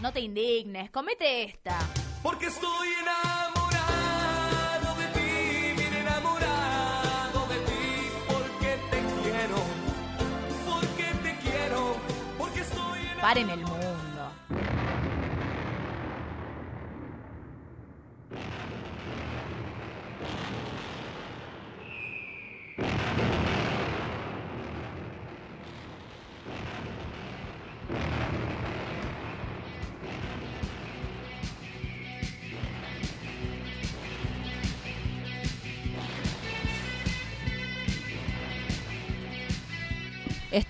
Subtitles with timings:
[0.00, 1.78] No te indignes, comete esta.
[2.22, 9.56] Porque estoy enamorado de ti, bien enamorado de ti, porque te quiero,
[10.70, 11.96] porque te quiero,
[12.38, 13.20] porque estoy enamorado.
[13.20, 14.09] Paren el mundo.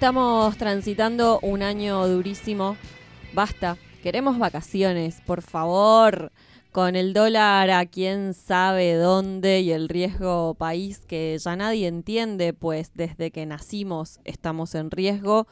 [0.00, 2.78] Estamos transitando un año durísimo.
[3.34, 3.76] Basta.
[4.02, 6.32] Queremos vacaciones, por favor.
[6.72, 12.54] Con el dólar a quién sabe dónde y el riesgo país que ya nadie entiende,
[12.54, 15.46] pues desde que nacimos estamos en riesgo.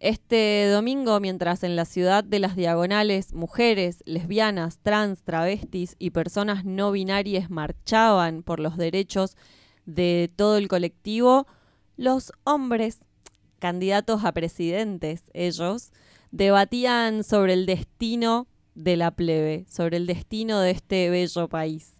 [0.00, 6.64] Este domingo, mientras en la ciudad de las diagonales mujeres, lesbianas, trans, travestis y personas
[6.64, 9.36] no binarias marchaban por los derechos
[9.84, 11.46] de todo el colectivo,
[11.98, 13.00] los hombres
[13.62, 15.92] candidatos a presidentes, ellos,
[16.32, 21.92] debatían sobre el destino de la plebe, sobre el destino de este bello país.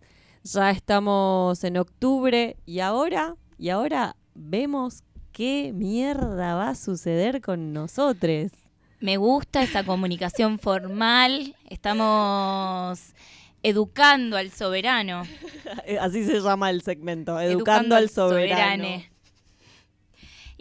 [0.43, 7.73] Ya estamos en octubre y ahora, y ahora vemos qué mierda va a suceder con
[7.73, 8.51] nosotros.
[8.99, 11.55] Me gusta esa comunicación formal.
[11.71, 13.15] Estamos
[13.63, 15.23] educando al soberano.
[16.01, 18.57] Así se llama el segmento, educando, al soberano.
[18.57, 19.12] soberane.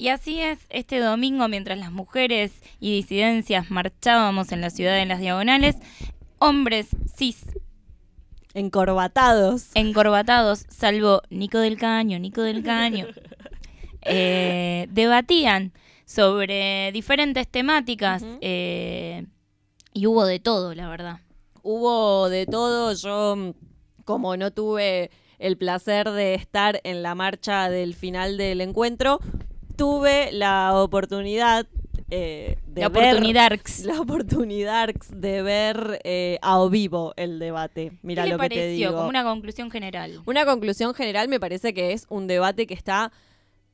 [0.01, 5.05] Y así es, este domingo, mientras las mujeres y disidencias marchábamos en la ciudad de
[5.05, 5.75] las diagonales,
[6.39, 7.45] hombres cis
[8.55, 9.67] Encorbatados.
[9.75, 13.05] encorbatados, salvo Nico del Caño, Nico del Caño,
[14.01, 15.71] eh, debatían
[16.05, 19.27] sobre diferentes temáticas eh,
[19.93, 21.19] y hubo de todo, la verdad.
[21.61, 23.53] Hubo de todo, yo
[24.03, 29.19] como no tuve el placer de estar en la marcha del final del encuentro,
[29.85, 31.65] tuve la oportunidad
[32.11, 33.51] eh, de La ver- oportunidad.
[33.85, 37.93] la oportunidad de ver eh, a o vivo el debate.
[38.03, 38.87] Mira ¿Qué le lo que te pareció?
[38.89, 38.97] digo.
[38.97, 40.21] Como una conclusión general.
[40.27, 43.11] Una conclusión general me parece que es un debate que está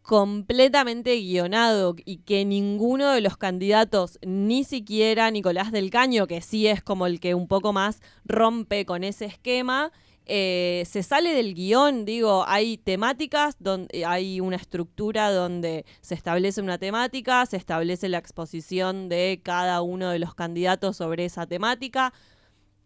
[0.02, 6.68] completamente guionado y que ninguno de los candidatos, ni siquiera Nicolás del Caño, que sí
[6.68, 9.92] es como el que un poco más rompe con ese esquema,
[10.28, 16.62] eh, se sale del guion, digo, hay temáticas, donde hay una estructura donde se establece
[16.62, 22.14] una temática, se establece la exposición de cada uno de los candidatos sobre esa temática,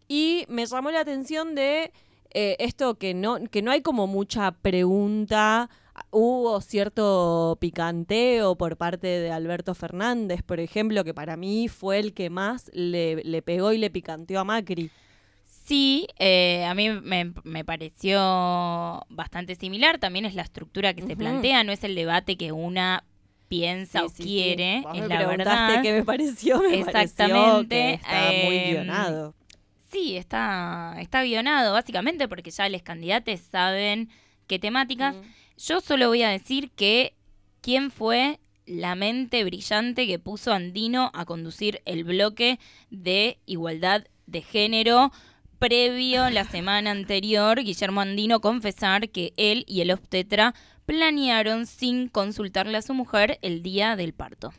[0.08, 1.92] y me llamó la atención de
[2.30, 5.68] eh, esto que no, que no hay como mucha pregunta.
[6.10, 12.14] Hubo cierto picanteo por parte de Alberto Fernández, por ejemplo, que para mí fue el
[12.14, 14.90] que más le pegó y le picanteó a Macri.
[15.64, 18.18] Sí, eh, a mí me, me pareció
[19.08, 19.98] bastante similar.
[19.98, 23.04] También es la estructura que se plantea, no es el debate que una
[23.48, 24.22] piensa Sí, o sí, sí.
[24.22, 25.82] quiere, Vos es me la verdad.
[25.82, 29.34] qué me pareció, me pareció Exactamente, que está muy em, guionado.
[29.90, 34.08] Sí, está, está guionado, básicamente porque ya los candidatos saben
[34.46, 35.16] qué temáticas.
[35.58, 37.14] Yo solo voy a decir que
[37.60, 42.58] quién fue la mente brillante que puso Andino a conducir el bloque
[42.90, 45.12] de igualdad de género
[45.62, 50.56] previo la semana anterior, Guillermo Andino confesar que él y el obstetra
[50.86, 54.52] planearon sin consultarle a su mujer el día del parto.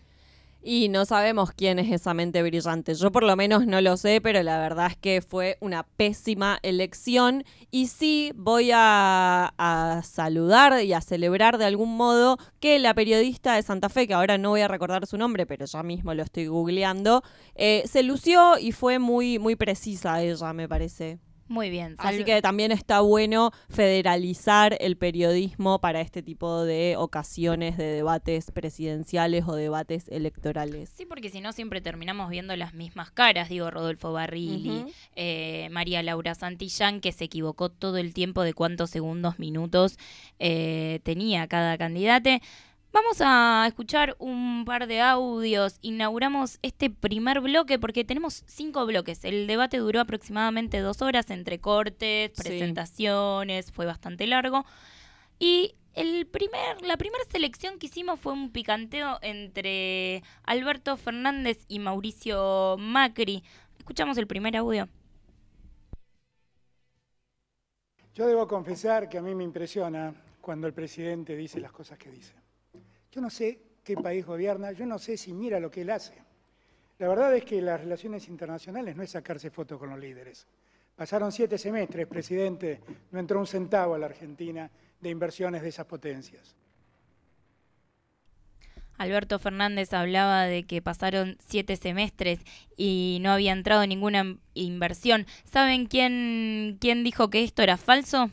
[0.66, 2.96] Y no sabemos quién es esa mente brillante.
[2.96, 6.60] Yo por lo menos no lo sé, pero la verdad es que fue una pésima
[6.64, 7.44] elección.
[7.70, 13.56] Y sí voy a, a saludar y a celebrar de algún modo que la periodista
[13.56, 16.24] de Santa Fe, que ahora no voy a recordar su nombre, pero ya mismo lo
[16.24, 17.24] estoy googleando,
[17.56, 21.20] eh, se lució y fue muy, muy precisa ella, me parece.
[21.54, 21.94] Muy bien.
[22.00, 27.84] Así sal- que también está bueno federalizar el periodismo para este tipo de ocasiones de
[27.86, 30.92] debates presidenciales o debates electorales.
[30.98, 34.92] Sí, porque si no siempre terminamos viendo las mismas caras, digo Rodolfo Barrilli, Ujú.
[35.16, 40.00] eh, María Laura Santillán, que se equivocó todo el tiempo de cuántos segundos, minutos
[40.40, 42.42] eh, tenía cada candidate.
[42.94, 45.80] Vamos a escuchar un par de audios.
[45.82, 49.26] Inauguramos este primer bloque porque tenemos cinco bloques.
[49.26, 52.42] El debate duró aproximadamente dos horas entre cortes, Sí.
[52.44, 54.64] presentaciones, fue bastante largo.
[55.40, 61.80] Y el primer, la primera selección que hicimos fue un picanteo entre Alberto Fernández y
[61.80, 63.44] Mauricio Macri.
[63.80, 64.88] Escuchamos el primer audio.
[68.14, 72.12] Yo debo confesar que a mí me impresiona cuando el presidente dice las cosas que
[72.12, 72.43] dice.
[73.14, 76.16] Yo no sé qué país gobierna, yo no sé si mira lo que él hace.
[76.98, 80.48] La verdad es que las relaciones internacionales no es sacarse fotos con los líderes.
[80.96, 82.82] Pasaron siete semestres, presidente,
[83.12, 84.70] no entró un centavo a la Argentina
[85.00, 86.56] de inversiones de esas potencias.
[88.98, 92.40] Alberto Fernández hablaba de que pasaron siete semestres
[92.78, 95.28] y no había entrado ninguna inversión.
[95.44, 98.32] ¿Saben quién, quién dijo que esto era falso?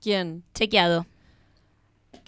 [0.00, 0.44] ¿Quién?
[0.54, 1.06] Chequeado.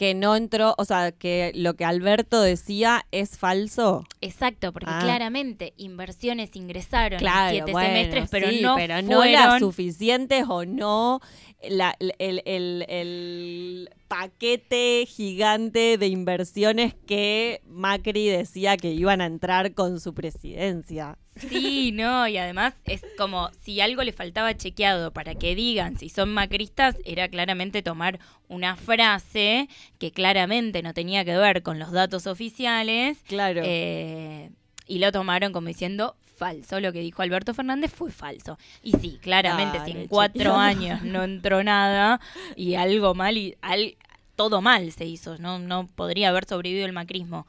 [0.01, 4.07] Que no entró, o sea, que lo que Alberto decía es falso.
[4.23, 5.01] Exacto, porque Ah.
[5.03, 9.33] claramente inversiones ingresaron Claro, en siete bueno, semestres, pero sí, no pero no fueron...
[9.35, 11.21] las suficientes o no
[11.69, 19.73] la- el, el- el paquete gigante de inversiones que Macri decía que iban a entrar
[19.73, 21.17] con su presidencia.
[21.37, 26.09] Sí, no, y además es como si algo le faltaba chequeado para que digan si
[26.09, 28.19] son macristas, era claramente tomar
[28.49, 29.69] una frase
[30.01, 33.63] que claramente no tenía que ver con los datos oficiales Claro.
[33.65, 34.51] eh,
[34.91, 36.81] y lo tomaron como diciendo falso.
[36.81, 38.59] Lo que dijo Alberto Fernández fue falso.
[38.83, 42.21] Y sí, claramente, si en cuatro años no entró nada
[42.57, 43.97] y algo mal y al,
[44.35, 47.47] todo mal se hizo, no, no podría haber sobrevivido el macrismo.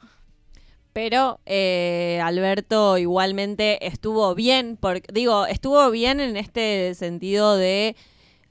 [0.92, 7.96] Pero eh, Alberto igualmente estuvo bien, porque, digo, estuvo bien en este sentido de,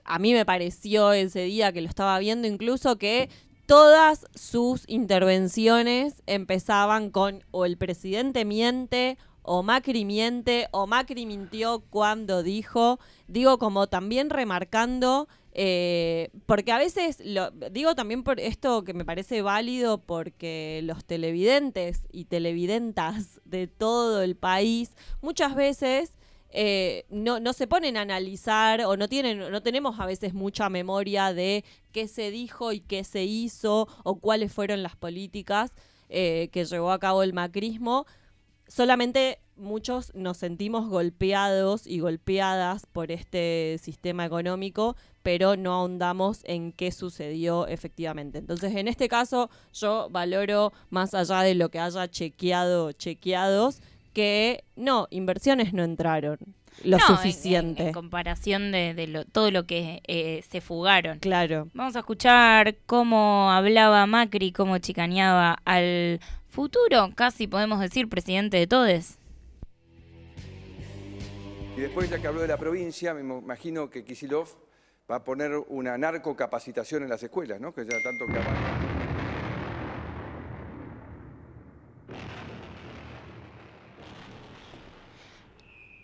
[0.04, 3.30] a mí me pareció ese día que lo estaba viendo incluso que
[3.72, 11.80] todas sus intervenciones empezaban con o el presidente miente o Macri miente o Macri mintió
[11.90, 18.84] cuando dijo, digo como también remarcando eh, porque a veces, lo, digo también por esto
[18.84, 26.12] que me parece válido, porque los televidentes y televidentas de todo el país muchas veces
[26.52, 30.70] eh, no, no se ponen a analizar o no tienen, no tenemos a veces mucha
[30.70, 35.72] memoria de qué se dijo y qué se hizo o cuáles fueron las políticas
[36.10, 38.06] eh, que llevó a cabo el macrismo.
[38.68, 46.74] Solamente muchos nos sentimos golpeados y golpeadas por este sistema económico, pero no ahondamos en
[46.74, 48.40] qué sucedió efectivamente.
[48.40, 53.82] Entonces, en este caso, yo valoro más allá de lo que haya chequeado, chequeados,
[54.14, 56.38] que no, inversiones no entraron
[56.84, 57.88] lo No, en- en- suficiente.
[57.88, 61.20] En, comparación de, de lo- todo lo que eh, se fugaron.
[61.20, 61.68] claro.
[61.74, 66.20] Vamos a escuchar cómo hablaba Macri, cómo chicaneaba al
[66.50, 69.18] futuro, casi podemos decir, presidente de todes.
[71.78, 74.48] Y después, ya que habló de la provincia, me imagino que Kisilov
[75.10, 77.74] va a poner una narcocapacitación en las escuelas, ¿no?
[77.74, 78.40] Que ya tanto que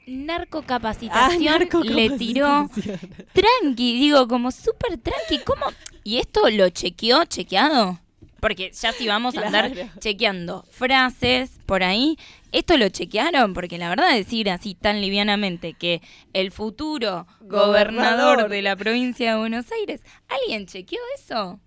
[0.07, 2.99] Narcocapacitación Ah, le tiró narcocapacitación.
[3.33, 5.39] tranqui, digo, como súper tranqui.
[5.45, 5.65] ¿Cómo?
[6.03, 7.99] ¿Y esto lo chequeó, chequeado?
[8.39, 12.17] Porque ya si vamos a andar chequeando frases por ahí,
[12.51, 13.53] ¿esto lo chequearon?
[13.55, 16.01] Porque la verdad decir así tan livianamente que
[16.33, 17.67] el futuro gobernador,
[18.37, 18.49] Gobernador.
[18.49, 21.59] de la provincia de Buenos Aires, ¿alguien chequeó eso?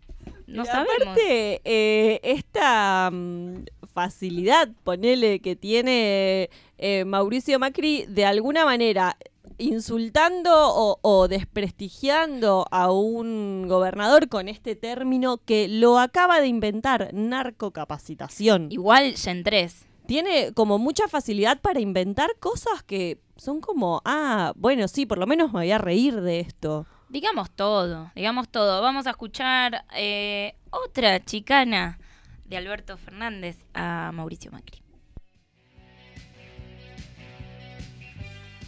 [0.51, 0.95] No sabemos.
[1.03, 9.17] Aparte, eh, esta mm, facilidad, ponele, que tiene eh, Mauricio Macri, de alguna manera
[9.59, 17.11] insultando o, o desprestigiando a un gobernador con este término que lo acaba de inventar,
[17.13, 18.73] narcocapacitación.
[18.73, 19.87] Igual ya en tres.
[20.07, 25.27] Tiene como mucha facilidad para inventar cosas que son como, ah, bueno, sí, por lo
[25.27, 26.87] menos me voy a reír de esto.
[27.11, 28.81] Digamos todo, digamos todo.
[28.81, 31.99] Vamos a escuchar eh, otra chicana
[32.45, 34.81] de Alberto Fernández a Mauricio Macri.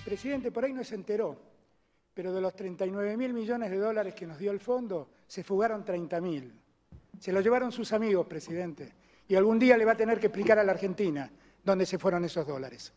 [0.05, 1.41] Presidente, por ahí no se enteró,
[2.13, 5.85] pero de los 39 mil millones de dólares que nos dio el fondo, se fugaron
[5.85, 6.53] 30 mil.
[7.21, 8.93] Se lo llevaron sus amigos, presidente.
[9.29, 11.31] Y algún día le va a tener que explicar a la Argentina
[11.63, 12.93] dónde se fueron esos dólares.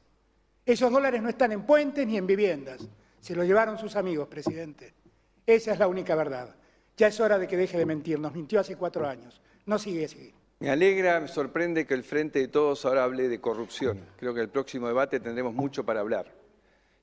[0.65, 2.89] Esos dólares no están en puentes ni en viviendas.
[3.19, 5.04] Se lo llevaron sus amigos, presidente.
[5.47, 6.55] Esa es la única verdad.
[6.97, 8.19] Ya es hora de que deje de mentir.
[8.19, 9.41] Nos mintió hace cuatro años.
[9.65, 10.33] No sigue así.
[10.59, 13.99] Me alegra, me sorprende que el Frente de Todos ahora hable de corrupción.
[14.17, 16.31] Creo que el próximo debate tendremos mucho para hablar.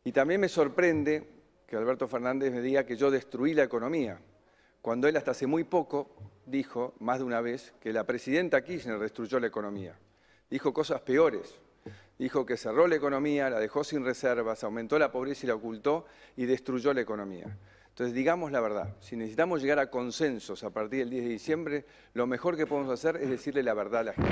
[0.04, 1.22] Y también me sorprende
[1.66, 4.18] que Alberto Fernández me diga que yo destruí la economía,
[4.80, 6.10] cuando él hasta hace muy poco
[6.44, 9.96] dijo, más de una vez, que la presidenta Kirchner destruyó la economía.
[10.50, 11.54] Dijo cosas peores.
[12.18, 16.04] Dijo que cerró la economía, la dejó sin reservas, aumentó la pobreza y la ocultó
[16.36, 17.56] y destruyó la economía.
[17.92, 21.84] Entonces, digamos la verdad, si necesitamos llegar a consensos a partir del 10 de diciembre,
[22.14, 24.30] lo mejor que podemos hacer es decirle la verdad a la gente.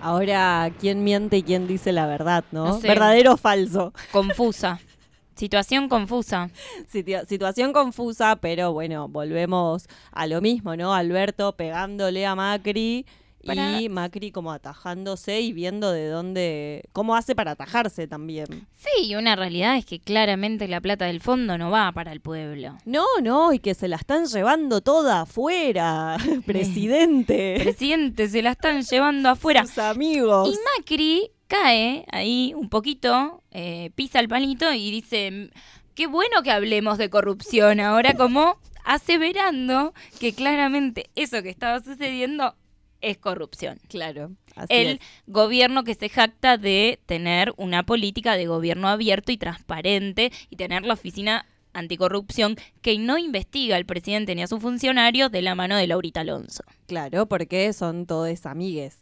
[0.00, 2.66] Ahora, ¿quién miente y quién dice la verdad, no?
[2.66, 2.86] No sé.
[2.88, 3.92] ¿Verdadero o falso?
[4.12, 4.78] Confusa.
[5.34, 6.50] Situación confusa.
[6.92, 10.92] Situa- situación confusa, pero bueno, volvemos a lo mismo, ¿no?
[10.94, 13.06] Alberto pegándole a Macri
[13.48, 18.46] Para- y Macri como atajándose y viendo de dónde, cómo hace para atajarse también.
[18.78, 22.20] Sí, y una realidad es que claramente la plata del fondo no va para el
[22.20, 22.76] pueblo.
[22.84, 28.82] No, no, y que se la están llevando toda afuera, presidente, Presidente, se la están
[28.82, 29.64] llevando afuera.
[29.66, 30.48] sus amigos.
[30.48, 35.50] Y Macri cae ahí un poquito, eh, pisa el palito y dice,
[35.94, 42.54] qué bueno que hablemos de corrupción ahora, como aseverando que claramente eso que estaba sucediendo
[43.00, 43.78] es corrupción.
[43.88, 44.98] Claro, así El es.
[45.26, 50.84] gobierno que se jacta de tener una política de gobierno abierto y transparente y tener
[50.84, 55.76] la oficina anticorrupción que no investiga al presidente ni a sus funcionarios de la mano
[55.76, 56.64] de Laurita Alonso.
[56.86, 58.98] Claro, porque son todos amigues.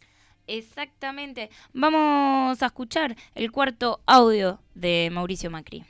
[0.47, 1.49] Exactamente.
[1.73, 5.83] Vamos a escuchar el cuarto audio de Mauricio Macri.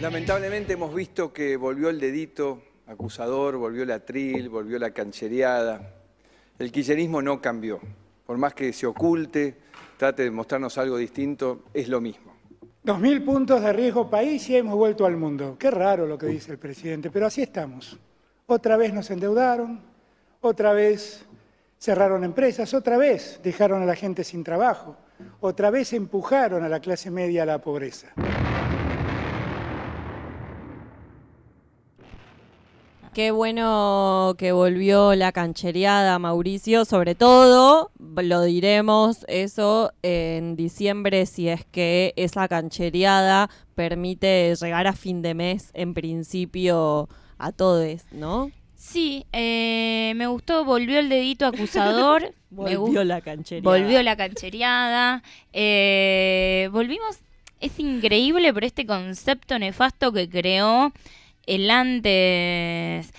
[0.00, 5.94] Lamentablemente hemos visto que volvió el dedito acusador, volvió la tril, volvió la canchereada.
[6.58, 7.80] El kirchnerismo no cambió.
[8.26, 9.56] Por más que se oculte,
[9.96, 12.32] trate de mostrarnos algo distinto, es lo mismo.
[12.84, 15.56] 2.000 puntos de riesgo país y hemos vuelto al mundo.
[15.58, 17.98] Qué raro lo que dice el presidente, pero así estamos.
[18.46, 19.80] Otra vez nos endeudaron,
[20.40, 21.26] otra vez
[21.78, 24.96] cerraron empresas, otra vez dejaron a la gente sin trabajo,
[25.40, 28.08] otra vez empujaron a la clase media a la pobreza.
[33.14, 36.84] Qué bueno que volvió la canchereada, Mauricio.
[36.84, 44.92] Sobre todo, lo diremos eso en diciembre, si es que esa canchereada permite llegar a
[44.92, 48.50] fin de mes, en principio, a todos, ¿no?
[48.76, 52.34] Sí, eh, me gustó, volvió el dedito acusador.
[52.50, 53.68] Volvió la canchereada.
[53.78, 55.22] volvió la canchereada.
[55.52, 57.18] eh, volvimos.
[57.60, 60.92] Es increíble, pero este concepto nefasto que creó
[61.48, 63.12] el antes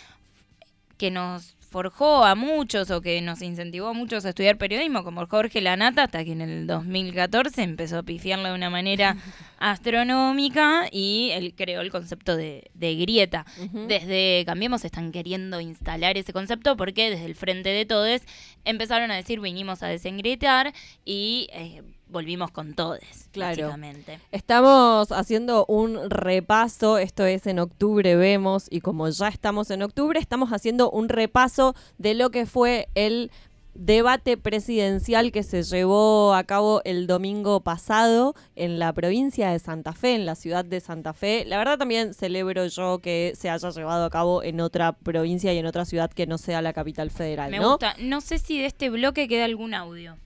[0.98, 5.26] que nos forjó a muchos o que nos incentivó a muchos a estudiar periodismo, como
[5.28, 9.18] Jorge Lanata, hasta que en el 2014 empezó a pifiarla de una manera
[9.60, 13.46] astronómica y él creó el concepto de, de grieta.
[13.88, 18.22] Desde Cambiemos están queriendo instalar ese concepto porque desde el frente de todos
[18.66, 20.74] empezaron a decir vinimos a desengrietar
[21.06, 23.00] y eh, volvimos con todos,
[23.32, 23.68] Claro.
[23.68, 24.20] básicamente.
[24.32, 30.20] Estamos haciendo un repaso, esto es en octubre vemos, y como ya estamos en octubre,
[30.20, 33.32] estamos haciendo un repaso de lo que fue el
[33.76, 39.94] debate presidencial que se llevó a cabo el domingo pasado en la provincia de Santa
[39.94, 41.46] Fe, en la ciudad de Santa Fe.
[41.46, 45.60] La verdad también celebro yo que se haya llevado a cabo en otra provincia y
[45.60, 47.70] en otra ciudad que no sea la capital federal, Me ¿no?
[47.70, 47.96] gusta.
[48.00, 50.18] No sé si de este bloque queda algún audio.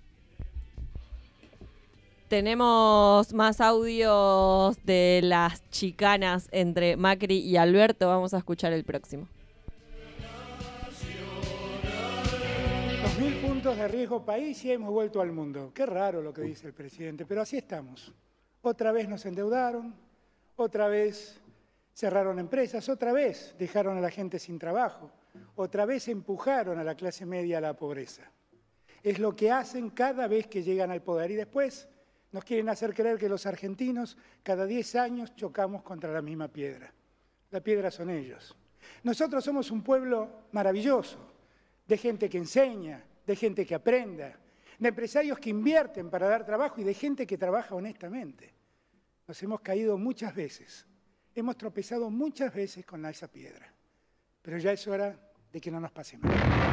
[2.34, 8.08] Tenemos más audios de las chicanas entre Macri y Alberto.
[8.08, 9.28] Vamos a escuchar el próximo.
[13.20, 15.72] 2.000 puntos de riesgo país y hemos vuelto al mundo.
[15.76, 18.12] Qué raro lo que dice el presidente, pero así estamos.
[18.64, 19.94] Otra vez nos endeudaron,
[20.56, 21.40] otra vez
[21.94, 25.12] cerraron empresas, otra vez dejaron a la gente sin trabajo,
[25.56, 28.24] otra vez empujaron a la clase media a la pobreza.
[29.04, 31.90] Es lo que hacen cada vez que llegan al poder y después
[32.34, 36.92] nos quieren hacer creer que los argentinos cada 10 años chocamos contra la misma piedra.
[37.52, 38.56] La piedra son ellos.
[39.04, 41.20] Nosotros somos un pueblo maravilloso,
[41.88, 44.36] de gente que enseña, de gente que aprenda,
[44.80, 48.52] de empresarios que invierten para dar trabajo y de gente que trabaja honestamente.
[49.28, 50.88] Nos hemos caído muchas veces,
[51.36, 53.72] hemos tropezado muchas veces con esa piedra,
[54.42, 55.16] pero ya es hora
[55.52, 56.73] de que no nos pase más.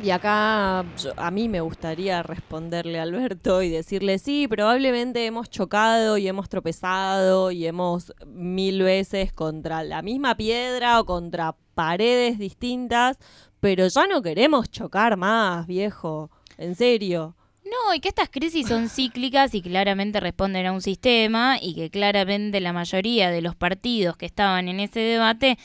[0.00, 5.50] Y acá yo- a mí me gustaría responderle a Alberto y decirle, sí, probablemente hemos
[5.50, 12.38] chocado y hemos tropezado y hemos mil veces contra la misma piedra o contra paredes
[12.38, 13.18] distintas,
[13.58, 16.30] pero ya no queremos chocar más, viejo.
[16.58, 17.34] En serio.
[17.64, 21.90] No, y que estas crisis son cíclicas y claramente responden a un sistema y que
[21.90, 25.58] claramente la mayoría de los partidos que estaban en ese debate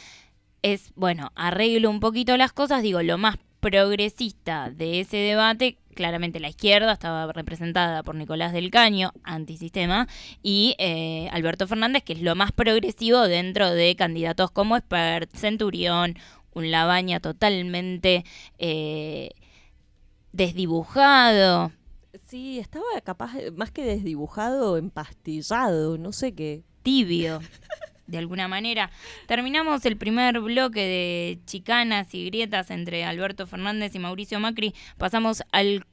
[0.63, 6.41] es, bueno, arreglo un poquito las cosas, digo, lo más progresista de ese debate, claramente
[6.41, 10.10] la izquierda estaba representada por Nicolás del Caño, antisistema,
[10.41, 16.17] y eh, Alberto Fernández, que es lo más progresivo dentro de candidatos como Espert, Centurión,
[16.53, 18.25] un Labaña totalmente
[18.60, 19.29] eh,
[20.34, 21.72] desdibujado.
[22.25, 26.63] Sí, estaba capaz, más que desdibujado, empastillado, no sé qué.
[26.84, 27.39] tibio,
[28.13, 28.89] de alguna manera.
[29.27, 34.74] Terminamos el primer bloque de chicanas y grietas entre Alberto Fernández y Mauricio Macri.
[34.98, 35.86] Pasamos al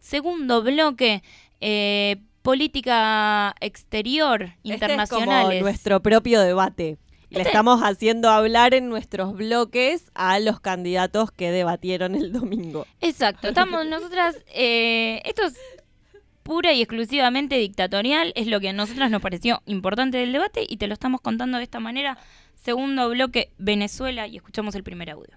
[0.00, 1.22] segundo bloque,
[1.60, 6.96] eh, política exterior, Este es como nuestro propio debate.
[7.28, 12.86] Le Este- estamos haciendo hablar en nuestros bloques a los candidatos que debatieron el domingo.
[13.00, 15.54] Exacto, estamos nosotras, eh, esto es
[16.46, 20.76] pura y exclusivamente dictatorial, es lo que a nosotras nos pareció importante del debate y
[20.76, 22.16] te lo estamos contando de esta manera.
[22.54, 25.36] Segundo bloque, Venezuela, y escuchamos el primer audio.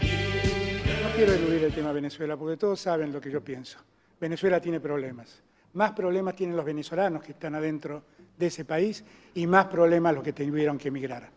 [0.00, 3.80] No quiero eludir el tema Venezuela, porque todos saben lo que yo pienso.
[4.20, 5.42] Venezuela tiene problemas.
[5.72, 8.04] Más problemas tienen los venezolanos que están adentro
[8.38, 9.02] de ese país
[9.34, 11.28] y más problemas los que tuvieron que emigrar.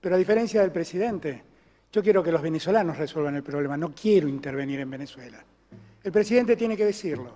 [0.00, 1.42] Pero a diferencia del presidente,
[1.92, 5.44] yo quiero que los venezolanos resuelvan el problema, no quiero intervenir en Venezuela.
[6.02, 7.32] El presidente tiene que decirlo.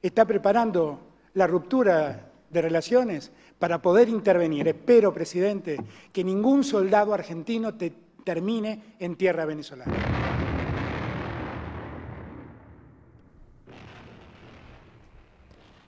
[0.00, 1.00] Está preparando
[1.34, 4.66] la ruptura de relaciones para poder intervenir.
[4.68, 5.76] Espero, presidente,
[6.12, 7.92] que ningún soldado argentino te
[8.24, 9.94] termine en tierra venezolana.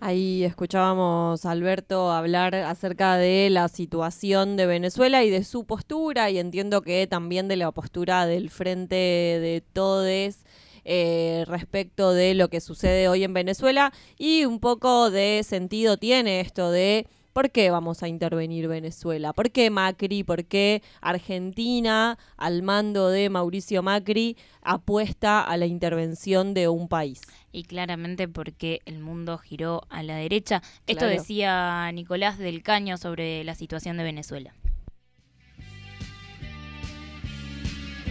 [0.00, 6.30] Ahí escuchábamos a Alberto hablar acerca de la situación de Venezuela y de su postura
[6.30, 10.44] y entiendo que también de la postura del Frente de Todes
[10.90, 16.40] eh, respecto de lo que sucede hoy en Venezuela y un poco de sentido tiene
[16.40, 19.33] esto de ¿Por qué vamos a intervenir Venezuela?
[19.35, 20.25] ¿Por qué Macri?
[20.25, 27.21] ¿Por qué Argentina, al mando de Mauricio Macri, apuesta a la intervención de un país?
[27.52, 30.62] Y claramente porque el mundo giró a la derecha.
[30.88, 34.52] Esto decía Nicolás del Caño sobre la situación de Venezuela.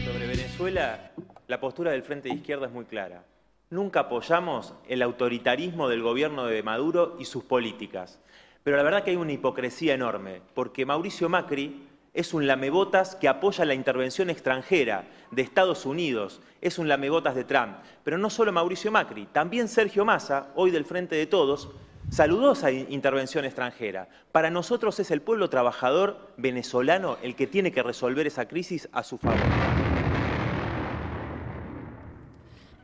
[0.05, 1.11] Sobre Venezuela,
[1.47, 3.23] la postura del Frente de Izquierda es muy clara.
[3.69, 8.19] Nunca apoyamos el autoritarismo del gobierno de Maduro y sus políticas.
[8.63, 13.27] Pero la verdad que hay una hipocresía enorme, porque Mauricio Macri es un lamebotas que
[13.27, 17.77] apoya la intervención extranjera de Estados Unidos, es un lamebotas de Trump.
[18.03, 21.69] Pero no solo Mauricio Macri, también Sergio Massa, hoy del Frente de Todos,
[22.09, 24.09] saludó esa in- intervención extranjera.
[24.31, 29.03] Para nosotros es el pueblo trabajador venezolano el que tiene que resolver esa crisis a
[29.03, 29.39] su favor.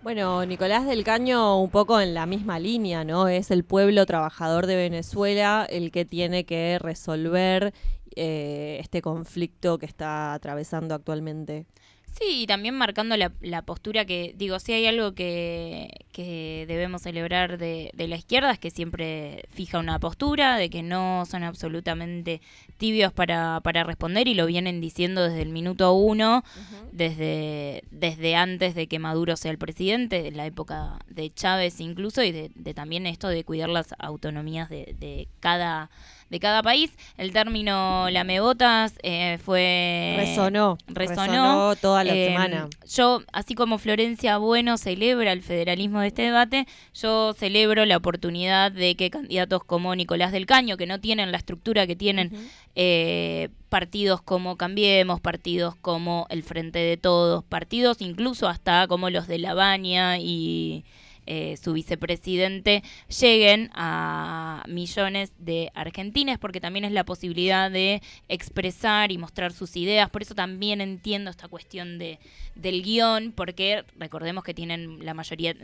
[0.04, 3.30] Bueno, Nicolás del Caño un poco en la misma línea, ¿no?
[3.30, 7.74] Es el pueblo trabajador de Venezuela el que tiene que resolver
[8.18, 11.68] eh, este conflicto que está atravesando actualmente.
[12.16, 17.02] Sí, y también marcando la, la postura que, digo, si hay algo que, que debemos
[17.02, 21.44] celebrar de, de la izquierda es que siempre fija una postura, de que no son
[21.44, 22.40] absolutamente
[22.78, 26.44] tibios para, para responder y lo vienen diciendo desde el minuto uno,
[26.92, 32.22] desde, desde antes de que Maduro sea el presidente, en la época de Chávez incluso,
[32.22, 35.90] y de, de también esto de cuidar las autonomías de, de cada
[36.34, 36.92] de cada país.
[37.18, 40.16] El término lamebotas eh, fue...
[40.18, 42.68] resonó, resonó, resonó toda la Eh, semana.
[42.90, 48.72] Yo, así como Florencia Bueno celebra el federalismo de este debate, yo celebro la oportunidad
[48.72, 52.32] de que candidatos como Nicolás del Caño, que no tienen la estructura que tienen
[52.76, 59.28] eh, partidos como Cambiemos, partidos como el Frente de Todos, partidos incluso hasta como los
[59.28, 60.84] de La Baña y
[61.26, 62.84] eh, su vicepresidente
[63.20, 69.76] lleguen a millones de argentines porque también es la posibilidad de expresar y mostrar sus
[69.76, 70.10] ideas.
[70.10, 72.20] Por eso también entiendo esta cuestión de
[72.56, 75.56] del guion, porque recordemos que tienen la mayoría,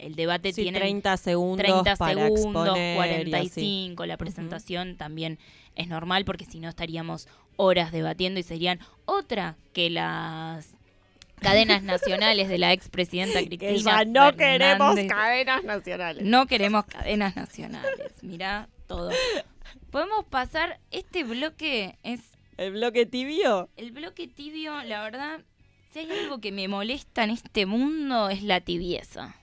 [0.00, 3.86] el, debate Sí, tiene 30 segundos 30 para segundos, exponer y así.
[3.94, 5.38] 45, la presentación también
[5.76, 10.74] es normal porque si no estaríamos horas debatiendo y serían otra que las
[11.42, 16.24] cadenas nacionales de la expresidenta Cristina ya no queremos cadenas nacionales.
[16.24, 18.12] No queremos cadenas nacionales.
[18.22, 19.10] Mirá todo.
[19.90, 22.20] Podemos pasar, este bloque es
[22.56, 23.68] El bloque tibio.
[23.76, 25.40] el bloque tibio, la verdad,
[25.92, 29.34] si hay algo que me molesta en este mundo es la tibieza.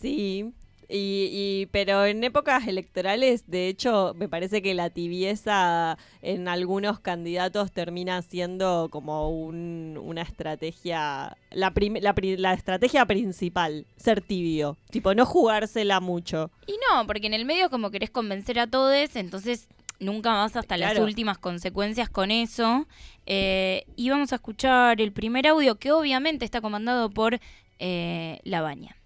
[0.00, 0.52] Sí,
[0.88, 6.98] y, y- pero en épocas electorales, de hecho, me parece que la tibieza en algunos
[7.00, 15.14] candidatos termina siendo como un- una estrategia, la, la, la estrategia principal, ser tibio, tipo
[15.14, 16.50] no jugársela mucho.
[16.66, 19.68] Y no, porque en el medio como querés convencer a todos, entonces
[20.00, 22.86] nunca vas hasta las últimas consecuencias con eso.
[23.26, 27.38] Eh, y vamos a escuchar el primer audio que obviamente está comandado por
[27.78, 28.96] eh, La Baña.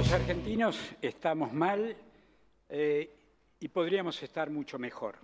[0.00, 1.94] Los argentinos estamos mal
[2.70, 3.10] eh,
[3.60, 5.18] y podríamos estar mucho mejor.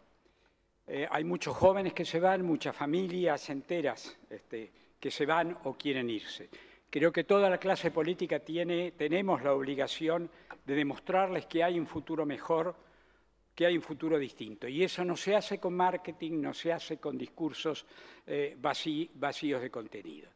[0.86, 5.72] Eh, hay muchos jóvenes que se van, muchas familias enteras este, que se van o
[5.78, 6.50] quieren irse.
[6.90, 10.28] Creo que toda la clase política tiene, tenemos la obligación
[10.66, 12.76] de demostrarles que hay un futuro mejor,
[13.54, 14.68] que hay un futuro distinto.
[14.68, 17.86] Y eso no se hace con marketing, no se hace con discursos
[18.26, 20.28] eh, vací- vacíos de contenido.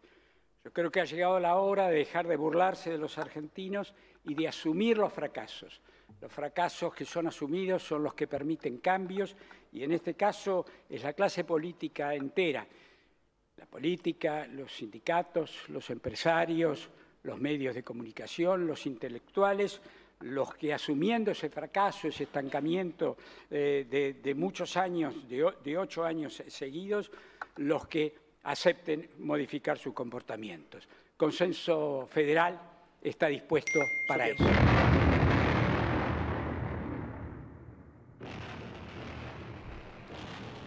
[0.64, 4.34] Yo creo que ha llegado la hora de dejar de burlarse de los argentinos y
[4.34, 5.80] de asumir los fracasos.
[6.20, 9.34] Los fracasos que son asumidos son los que permiten cambios
[9.72, 12.66] y en este caso es la clase política entera.
[13.56, 16.90] La política, los sindicatos, los empresarios,
[17.22, 19.80] los medios de comunicación, los intelectuales,
[20.20, 23.16] los que asumiendo ese fracaso, ese estancamiento
[23.50, 27.10] eh, de, muchos años, de ocho años seguidos,
[27.56, 30.88] los que acepten modificar sus comportamientos.
[31.16, 32.58] Consenso federal
[33.02, 34.44] está dispuesto para eso.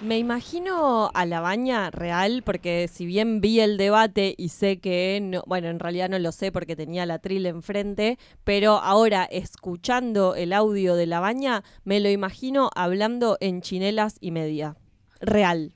[0.01, 5.19] Me imagino a la baña real, porque si bien vi el debate y sé que,
[5.23, 10.35] no, bueno, en realidad no lo sé porque tenía la tril enfrente, pero ahora escuchando
[10.35, 14.75] el audio de la baña, me lo imagino hablando en chinelas y media.
[15.21, 15.73] Real.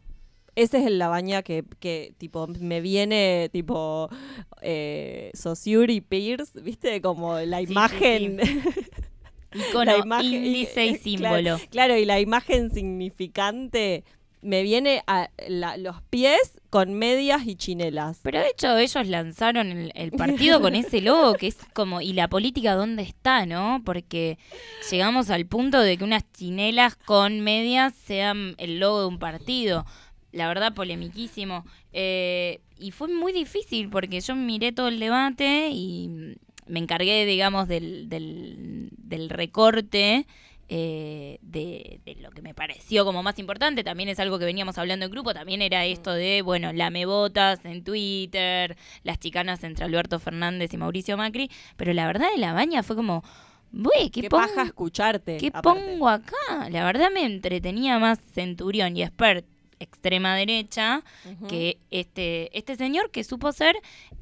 [0.58, 4.10] Ese es el Labaña que, que tipo, me viene, tipo,
[4.62, 5.32] eh,
[5.90, 7.00] y Pierce, ¿viste?
[7.02, 8.40] Como la sí, imagen...
[9.54, 11.60] Icono, la imagen- índice y claro, símbolo.
[11.70, 14.04] Claro, y la imagen significante
[14.42, 18.20] me viene a la- los pies con medias y chinelas.
[18.24, 22.14] Pero de hecho ellos lanzaron el, el partido con ese logo que es como, ¿y
[22.14, 23.82] la política dónde está, no?
[23.86, 24.38] Porque
[24.92, 29.86] llegamos al punto de que unas chinelas con medias sean el logo de un partido.
[30.32, 31.66] La verdad, polemiquísimo.
[31.94, 36.36] Eh, y fue muy difícil porque yo miré todo el debate y
[36.68, 40.28] me encargué, digamos, del, del, del recorte
[40.70, 43.86] eh, de, de lo que me pareció como más importante.
[43.86, 45.34] También es algo que veníamos hablando en grupo.
[45.34, 50.78] También era esto de, bueno, lame botas en Twitter, las chicanas entre Alberto Fernández y
[50.78, 51.50] Mauricio Macri.
[51.78, 53.24] Pero la verdad de la baña fue como,
[53.72, 55.38] güey, ¿qué, Qué pon- paja escucharte.
[55.38, 55.70] ¿qué aparte.
[55.82, 56.70] pongo acá?
[56.70, 59.46] La verdad me entretenía más Centurión y Expert
[59.80, 61.04] extrema derecha
[61.50, 63.76] que este, este señor que supo ser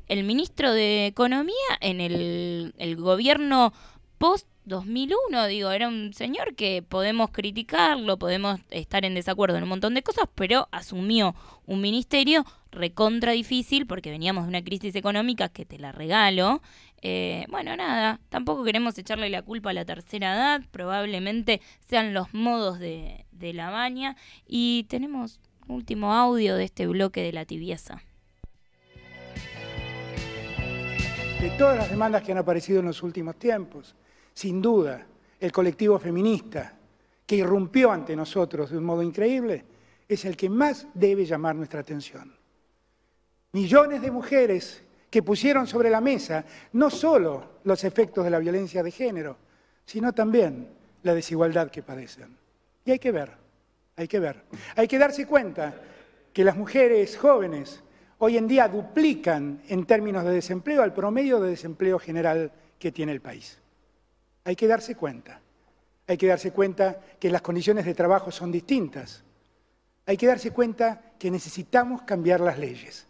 [0.08, 3.74] el ministro de Economía en el, el gobierno
[4.18, 9.70] post 2001, digo, era un señor que podemos criticarlo, podemos estar en desacuerdo en un
[9.70, 15.50] montón de cosas, pero asumió un ministerio recontra difícil porque veníamos de una crisis económica
[15.50, 16.62] que te la regalo.
[17.02, 22.34] Eh, bueno, nada, tampoco queremos echarle la culpa a la tercera edad, probablemente sean los
[22.34, 24.16] modos de, de la baña.
[24.48, 28.02] Y tenemos último audio de este bloque de la tibieza.
[31.46, 33.94] de todas las demandas que han aparecido en los últimos tiempos.
[34.34, 35.06] Sin duda,
[35.40, 36.74] el colectivo feminista,
[37.24, 39.64] que irrumpió ante nosotros de un modo increíble,
[40.08, 42.36] es el que más debe llamar nuestra atención.
[43.52, 48.82] Millones de mujeres que pusieron sobre la mesa no solo los efectos de la violencia
[48.82, 49.38] de género,
[49.86, 50.70] sino también
[51.04, 52.36] la desigualdad que padecen.
[52.86, 53.32] Y hay que ver,
[53.96, 54.44] hay que ver.
[54.76, 55.74] Hay que darse cuenta
[56.34, 57.82] que las mujeres jóvenes
[58.18, 63.14] hoy en día duplican en términos de desempleo al promedio de desempleo general que tiene
[63.14, 63.60] el país.
[64.44, 65.40] Hay que darse cuenta.
[66.08, 69.24] Hay que darse cuenta que las condiciones de trabajo son distintas.
[70.06, 73.08] Hay que darse cuenta que necesitamos cambiar las leyes.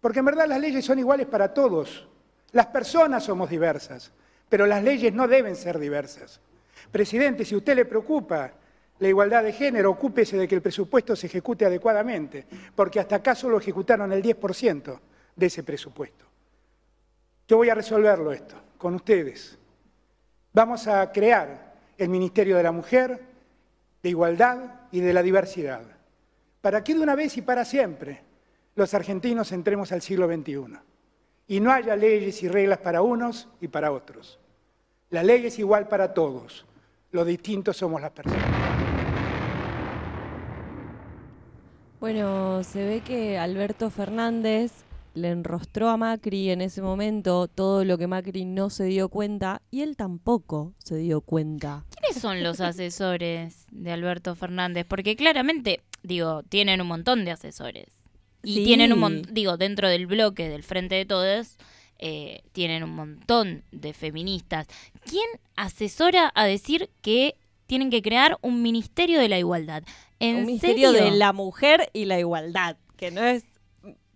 [0.00, 2.08] Porque en verdad las leyes son iguales para todos.
[2.52, 4.12] Las personas somos diversas,
[4.48, 6.40] pero las leyes no deben ser diversas.
[6.90, 8.52] Presidente, si a usted le preocupa
[8.98, 13.34] la igualdad de género, ocúpese de que el presupuesto se ejecute adecuadamente, porque hasta acá
[13.34, 14.98] solo ejecutaron el 10%
[15.34, 16.24] de ese presupuesto.
[17.46, 19.58] Yo voy a resolverlo esto con ustedes.
[20.52, 23.20] Vamos a crear el Ministerio de la Mujer,
[24.02, 25.82] de Igualdad y de la Diversidad,
[26.60, 28.22] para que de una vez y para siempre
[28.74, 30.78] los argentinos entremos al siglo XXI
[31.48, 34.38] y no haya leyes y reglas para unos y para otros.
[35.10, 36.66] La ley es igual para todos,
[37.12, 38.65] lo distintos somos las personas.
[42.00, 44.72] Bueno, se ve que Alberto Fernández
[45.14, 49.62] le enrostró a Macri en ese momento todo lo que Macri no se dio cuenta
[49.70, 51.84] y él tampoco se dio cuenta.
[51.98, 54.84] ¿Quiénes son los asesores de Alberto Fernández?
[54.86, 57.86] Porque claramente, digo, tienen un montón de asesores.
[58.42, 58.64] Y Sí.
[58.64, 61.56] tienen un montón, digo, dentro del bloque del Frente de Todos,
[61.98, 64.66] eh, tienen un montón de feministas.
[65.08, 69.82] ¿Quién asesora a decir que tienen que crear un Ministerio de la Igualdad?
[70.20, 71.04] ¿En Un ministerio serio?
[71.10, 73.44] de la mujer y la igualdad, que no es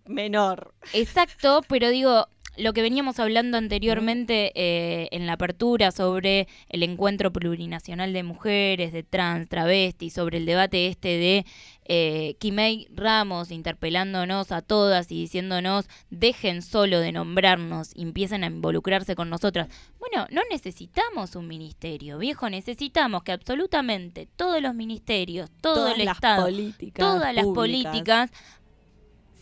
[0.05, 0.73] menor.
[0.93, 7.31] Exacto, pero digo, lo que veníamos hablando anteriormente eh, en la apertura sobre el encuentro
[7.31, 11.45] plurinacional de mujeres, de trans, travestis, sobre el debate este de
[11.85, 19.15] eh, Kimei Ramos interpelándonos a todas y diciéndonos dejen solo de nombrarnos empiecen a involucrarse
[19.15, 19.67] con nosotras.
[19.99, 26.07] Bueno, no necesitamos un ministerio, viejo, necesitamos que absolutamente todos los ministerios, todo Todas el
[26.07, 26.49] Estado,
[26.93, 28.31] todas las políticas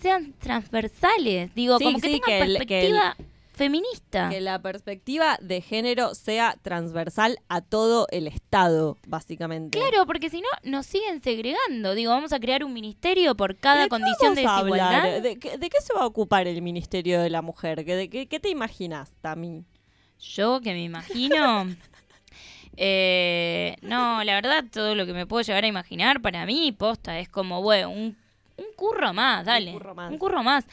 [0.01, 3.15] sean transversales, digo, Sí, como que sí, tengan que el- que el- perspectiva
[3.53, 4.29] feminista.
[4.29, 9.77] Que la perspectiva de género sea transversal a todo el Estado, básicamente.
[9.77, 11.93] Claro, porque si no, nos siguen segregando.
[11.93, 14.95] Digo, vamos a crear un ministerio por ¿Y cada condición de desigualdad.
[14.95, 15.21] hablar?
[15.21, 17.83] ¿De, qué, de qué se va a ocupar el Ministerio de la Mujer?
[17.83, 19.65] ¿Qué, de qué, qué te imaginas, Tami?
[20.21, 21.67] Yo que me imagino.
[22.77, 27.19] eh, no, la verdad, todo lo que me puedo llegar a imaginar para mí, posta,
[27.19, 28.17] es como, bueno, un,
[28.59, 29.71] un curro más, dale.
[29.73, 30.11] curro más.
[30.11, 30.65] Un curro más.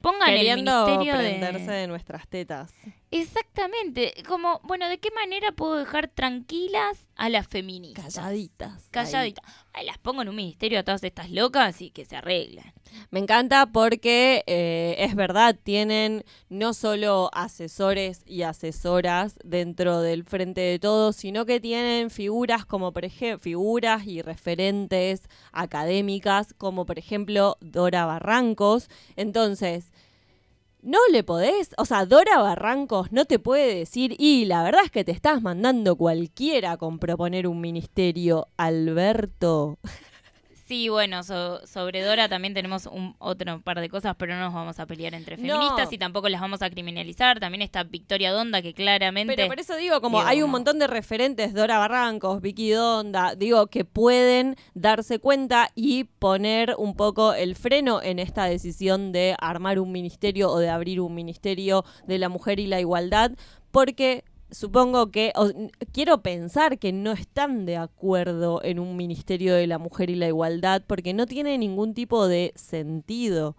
[0.00, 1.76] Pongan el Queriendo ministerio prenderse de...
[1.78, 2.72] de nuestras tetas.
[3.10, 4.14] Exactamente.
[4.28, 8.14] Como, bueno, ¿de qué manera puedo dejar tranquilas a las feministas?
[8.14, 8.88] Calladitas.
[8.90, 9.44] Calladitas.
[9.72, 12.72] Ay, las pongo en un ministerio a todas estas locas y que se arreglen.
[13.10, 20.60] Me encanta porque eh, es verdad, tienen no solo asesores y asesoras dentro del frente
[20.60, 26.98] de todos, sino que tienen figuras como por ejemplo, figuras y referentes académicas, como por
[26.98, 28.88] ejemplo Dora Barrancos.
[29.16, 29.92] Entonces,
[30.82, 34.90] no le podés, o sea, Dora Barrancos no te puede decir, y la verdad es
[34.90, 39.78] que te estás mandando cualquiera con proponer un ministerio, Alberto.
[40.70, 44.54] Sí, bueno, so- sobre Dora también tenemos un otro par de cosas, pero no nos
[44.54, 45.54] vamos a pelear entre No.
[45.54, 47.40] feministas y tampoco las vamos a criminalizar.
[47.40, 49.34] También está Victoria Donda, que claramente...
[49.34, 53.66] Pero por eso digo, como hay un montón de referentes, Dora Barrancos, Vicky Donda, digo,
[53.66, 59.80] que pueden darse cuenta y poner un poco el freno en esta decisión de armar
[59.80, 63.32] un ministerio o de abrir un ministerio de la mujer y la igualdad,
[63.72, 65.50] porque supongo que, o,
[65.92, 70.28] quiero pensar que no están de acuerdo en un ministerio de la mujer y la
[70.28, 73.56] igualdad, porque no tiene ningún tipo de sentido.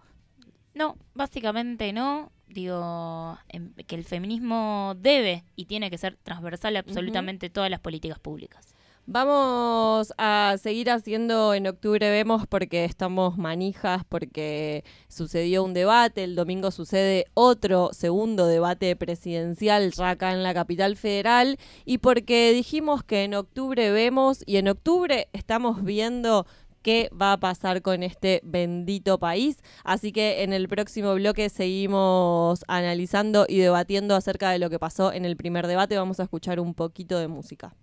[0.74, 2.30] No, básicamente no.
[2.48, 7.80] Digo, em, que el feminismo debe y tiene que ser transversal a absolutamente todas las
[7.80, 8.74] políticas públicas.
[9.06, 16.36] Vamos a seguir haciendo en octubre vemos porque estamos manijas, porque sucedió un debate, el
[16.36, 23.02] domingo sucede otro segundo debate presidencial ya acá en la capital federal y porque dijimos
[23.02, 26.46] que en octubre vemos y en octubre estamos viendo
[26.82, 29.58] qué va a pasar con este bendito país.
[29.82, 35.12] Así que en el próximo bloque seguimos analizando y debatiendo acerca de lo que pasó
[35.12, 35.96] en el primer debate.
[35.96, 37.74] Vamos a escuchar un poquito de música.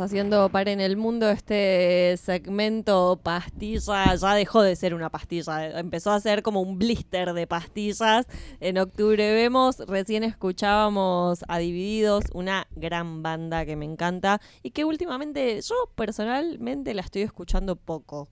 [0.00, 1.30] Haciendo Par en el Mundo.
[1.30, 7.32] Este segmento pastilla ya dejó de ser una pastilla, empezó a ser como un blister
[7.32, 8.26] de pastillas.
[8.60, 14.84] En octubre vemos, recién escuchábamos a Divididos, una gran banda que me encanta y que
[14.84, 18.28] últimamente yo personalmente la estoy escuchando poco.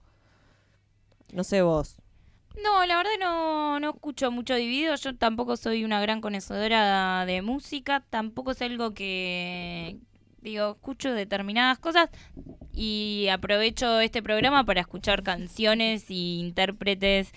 [1.31, 1.95] No sé vos.
[2.61, 4.95] No, la verdad no, no escucho mucho dividido.
[4.95, 8.03] Yo tampoco soy una gran conocedora de música.
[8.09, 9.97] Tampoco es algo que,
[10.43, 12.09] digo, escucho determinadas cosas
[12.73, 17.31] y aprovecho este programa para escuchar canciones y intérpretes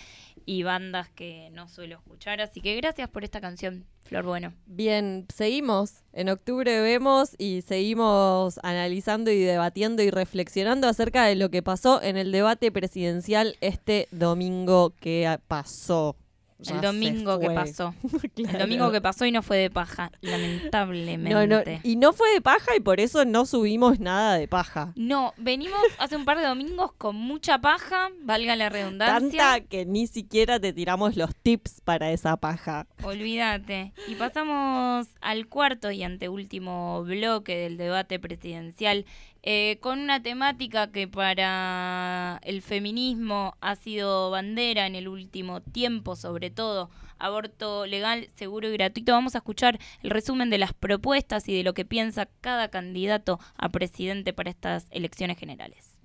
[0.44, 2.40] y bandas que no suelo escuchar.
[2.40, 4.52] Así que gracias por esta canción, Flor Bueno.
[4.66, 6.04] Bien, seguimos.
[6.12, 12.02] En octubre vemos y seguimos analizando y debatiendo y reflexionando acerca de lo que pasó
[12.02, 16.16] en el debate presidencial este domingo que pasó.
[16.58, 17.94] El domingo que pasó.
[18.36, 21.30] El domingo que pasó y no fue de paja, lamentablemente.
[21.30, 24.92] No, no, y no fue de paja y por eso no subimos nada de paja.
[24.96, 29.38] No, venimos hace un par de domingos con mucha paja, valga la redundancia.
[29.38, 32.86] Tanta que ni siquiera te tiramos los tips para esa paja.
[33.02, 33.92] Olvídate.
[34.08, 39.04] Y pasamos al cuarto y anteúltimo bloque del debate presidencial
[39.48, 46.16] eh, con una temática que para el feminismo ha sido bandera en el último tiempo,
[46.16, 49.12] sobre todo aborto legal, seguro y gratuito.
[49.12, 53.38] Vamos a escuchar el resumen de las propuestas y de lo que piensa cada candidato
[53.56, 55.96] a presidente para estas elecciones generales.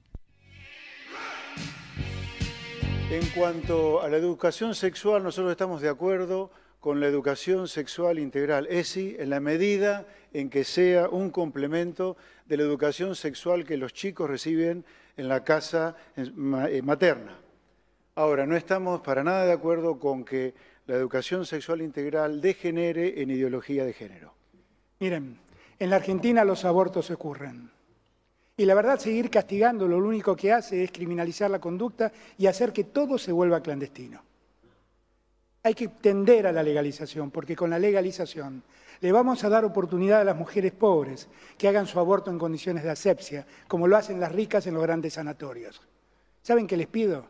[3.09, 8.67] En cuanto a la educación sexual, nosotros estamos de acuerdo con la educación sexual integral,
[8.69, 12.17] ESI, en la medida en que sea un complemento
[12.51, 14.83] de la educación sexual que los chicos reciben
[15.15, 17.39] en la casa eh, ma- materna.
[18.15, 20.53] Ahora, no estamos para nada de acuerdo con que
[20.85, 24.33] la educación sexual integral degenere en ideología de género.
[24.99, 25.37] Miren,
[25.79, 27.71] en la Argentina los abortos ocurren.
[28.57, 32.73] Y la verdad, seguir castigándolo lo único que hace es criminalizar la conducta y hacer
[32.73, 34.21] que todo se vuelva clandestino.
[35.63, 38.61] Hay que tender a la legalización, porque con la legalización
[39.01, 42.83] le vamos a dar oportunidad a las mujeres pobres que hagan su aborto en condiciones
[42.83, 45.81] de asepsia, como lo hacen las ricas en los grandes sanatorios.
[46.43, 47.25] ¿Saben qué les pido?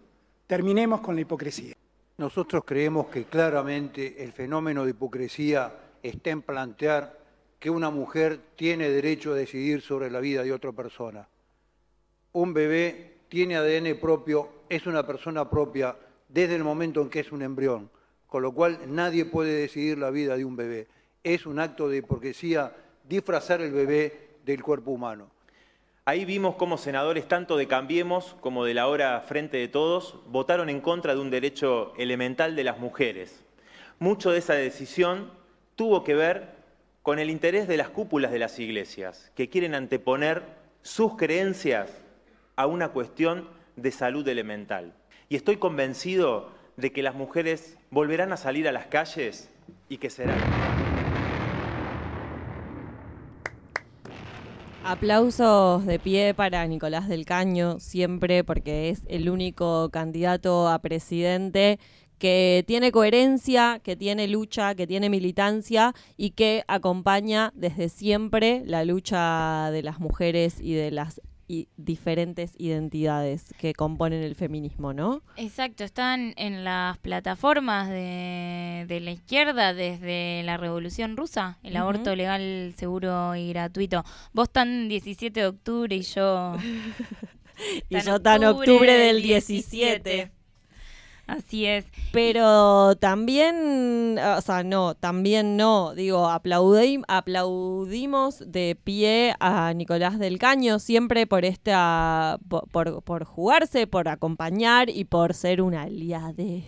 [0.48, 1.76] Terminemos con la hipocresía.
[2.18, 7.18] Nosotros creemos que claramente el fenómeno de hipocresía está en plantear
[7.58, 11.28] que una mujer tiene derecho a decidir sobre la vida de otra persona.
[12.34, 15.96] Un bebé tiene ADN propio, es una persona propia
[16.28, 17.90] desde el momento en que es un embrión,
[18.28, 20.88] con lo cual nadie puede decidir la vida de un bebé.
[21.24, 22.74] Es un acto de hipocresía
[23.08, 25.30] disfrazar el bebé del cuerpo humano.
[26.04, 30.68] Ahí vimos cómo senadores tanto de Cambiemos como de la hora Frente de Todos votaron
[30.68, 33.44] en contra de un derecho elemental de las mujeres.
[34.00, 35.30] Mucho de esa decisión
[35.76, 36.56] tuvo que ver
[37.04, 40.42] con el interés de las cúpulas de las iglesias, que quieren anteponer
[40.82, 41.92] sus creencias
[42.56, 44.96] a una cuestión de salud elemental.
[45.30, 49.52] Y estoy convencido de que las mujeres volverán a salir a las calles
[49.88, 50.81] y que serán.
[54.84, 61.80] Aplausos de pie para Nicolás del Caño, siempre, porque es el único candidato a presidente
[62.18, 68.84] que tiene coherencia, que tiene lucha, que tiene militancia y que acompaña desde siempre la
[68.84, 75.22] lucha de las mujeres y de las i- diferentes identidades que componen el feminismo, ¿no?
[75.36, 82.16] Exacto, están en las plataformas de, de la izquierda desde la Revolución Rusa, el aborto
[82.16, 84.04] legal, seguro y gratuito.
[84.34, 86.56] Vos tan 17 de octubre y yo...
[87.90, 90.32] Y yo tan octubre del 17.
[91.32, 91.86] Así es.
[92.12, 100.38] Pero también, o sea, no, también no, digo, aplaudi- aplaudimos de pie a Nicolás del
[100.40, 106.64] Caño siempre por esta, por, por, por jugarse, por acompañar y por ser un aliade.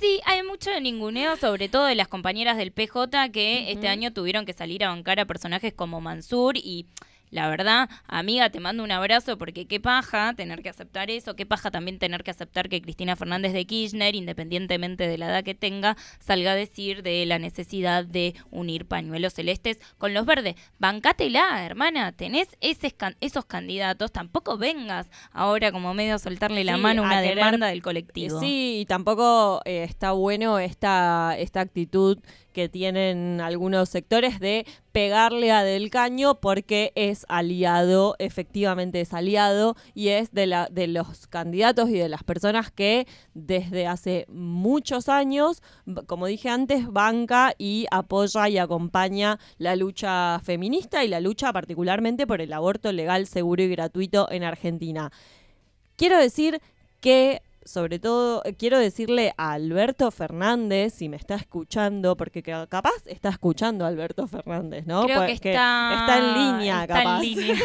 [0.00, 4.12] Sí, hay mucho de ninguneo, sobre todo de las compañeras del PJ que este año
[4.12, 6.86] tuvieron que salir a bancar a personajes como Mansur y
[7.32, 11.46] la verdad, amiga, te mando un abrazo porque qué paja tener que aceptar eso, qué
[11.46, 15.54] paja también tener que aceptar que Cristina Fernández de Kirchner, independientemente de la edad que
[15.54, 20.56] tenga, salga a decir de la necesidad de unir pañuelos celestes con los verdes.
[20.78, 26.82] Bancátela, hermana, tenés ese esos candidatos, tampoco vengas ahora como medio a soltarle la Sí,
[26.82, 28.40] mano una demanda del colectivo.
[28.40, 32.18] Sí, y tampoco eh, está bueno esta, esta actitud
[32.52, 39.74] que tienen algunos sectores de pegarle a Del Caño porque es aliado, efectivamente es aliado,
[39.94, 45.08] y es de, la, de los candidatos y de las personas que desde hace muchos
[45.08, 45.62] años,
[46.06, 52.26] como dije antes, banca y apoya y acompaña la lucha feminista y la lucha particularmente
[52.26, 55.10] por el aborto legal, seguro y gratuito en Argentina.
[55.96, 56.60] Quiero decir
[57.00, 62.66] que, sobre todo, eh, quiero decirle a Alberto Fernández, si me está escuchando, porque ca-
[62.66, 65.04] capaz está escuchando a Alberto Fernández, ¿no?
[65.04, 67.20] Creo que Porque está, está en línea, está en capaz.
[67.22, 67.54] línea.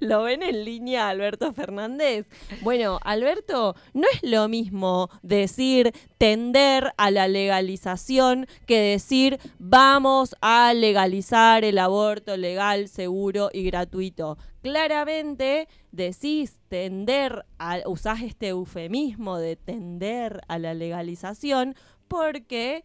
[0.00, 2.26] ¿Lo ven en línea Alberto Fernández?
[2.62, 10.72] Bueno, Alberto, no es lo mismo decir tender a la legalización que decir vamos a
[10.72, 14.38] legalizar el aborto legal, seguro y gratuito.
[14.62, 21.74] Claramente decís tender, a, usás este eufemismo de tender a la legalización
[22.06, 22.84] porque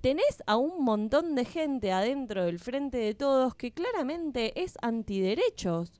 [0.00, 5.92] tenés a un montón de gente adentro del frente de todos que claramente es antiderechos.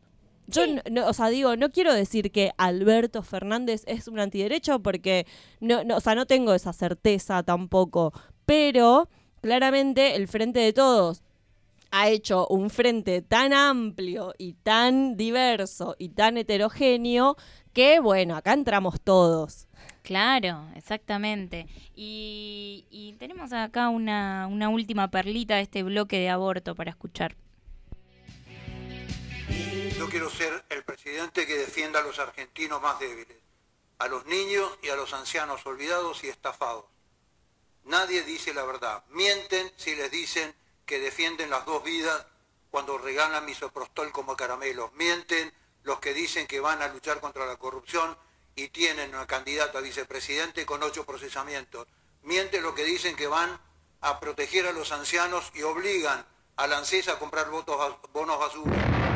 [0.49, 4.81] Yo, no, no, o sea, digo, no quiero decir que Alberto Fernández es un antiderecho
[4.81, 5.27] porque,
[5.61, 8.13] no, no, o sea, no tengo esa certeza tampoco,
[8.45, 9.09] pero
[9.41, 11.23] claramente el frente de todos
[11.91, 17.37] ha hecho un frente tan amplio y tan diverso y tan heterogéneo
[17.73, 19.69] que, bueno, acá entramos todos.
[20.03, 21.67] Claro, exactamente.
[21.95, 27.37] Y, y tenemos acá una, una última perlita de este bloque de aborto para escuchar.
[29.99, 33.39] Yo quiero ser el presidente que defienda a los argentinos más débiles,
[33.99, 36.85] a los niños y a los ancianos olvidados y estafados.
[37.85, 39.05] Nadie dice la verdad.
[39.11, 40.55] Mienten si les dicen
[40.87, 42.27] que defienden las dos vidas
[42.71, 44.93] cuando regalan misoprostol como caramelos.
[44.95, 48.17] Mienten los que dicen que van a luchar contra la corrupción
[48.55, 51.87] y tienen una candidata a vicepresidente con ocho procesamientos.
[52.23, 53.61] Mienten los que dicen que van
[54.01, 56.25] a proteger a los ancianos y obligan
[56.57, 59.16] a la ANSES a comprar votos, bonos basura.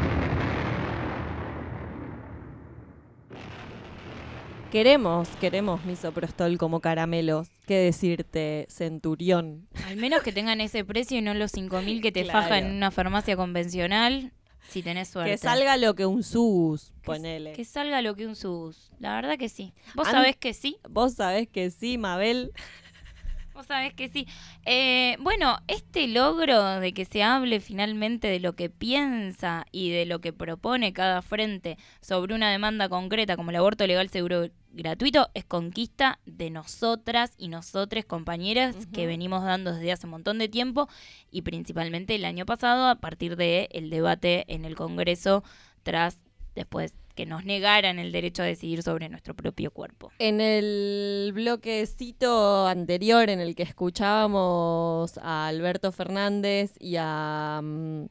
[4.70, 7.48] Queremos, queremos misoprostol como caramelos.
[7.66, 9.66] ¿Qué decirte, centurión?
[9.86, 12.40] Al menos que tengan ese precio y no los 5.000 que te Claro.
[12.42, 14.32] faja en una farmacia convencional,
[14.68, 15.32] si tenés suerte.
[15.32, 17.52] Que salga lo que un sus, ponele.
[17.52, 18.92] Que salga lo que un sus.
[19.00, 19.72] La verdad que sí.
[19.96, 20.76] Vos An- sabés que sí.
[20.88, 22.52] Vos sabés que sí, Mabel.
[23.54, 24.26] Vos sabés que sí.
[24.64, 30.06] Eh, bueno, este logro de que se hable finalmente de lo que piensa y de
[30.06, 35.30] lo que propone cada frente sobre una demanda concreta como el aborto legal, seguro gratuito
[35.34, 40.48] es conquista de nosotras y nosotres compañeras que venimos dando desde hace un montón de
[40.48, 40.88] tiempo
[41.30, 45.42] y principalmente el año pasado a partir de el debate en el Congreso
[45.82, 46.18] tras
[46.54, 50.10] después que nos negaran el derecho a decidir sobre nuestro propio cuerpo.
[50.18, 58.06] En el bloquecito anterior en el que escuchábamos a Alberto Fernández y, a, mm,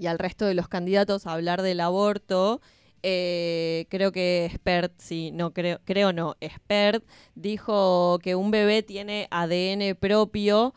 [0.00, 2.60] y al resto de los candidatos hablar del aborto,
[3.04, 7.04] eh, creo que Expert, sí, no creo, creo no, Expert
[7.36, 10.74] dijo que un bebé tiene ADN propio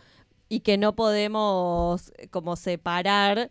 [0.48, 3.50] y que no podemos eh, como separar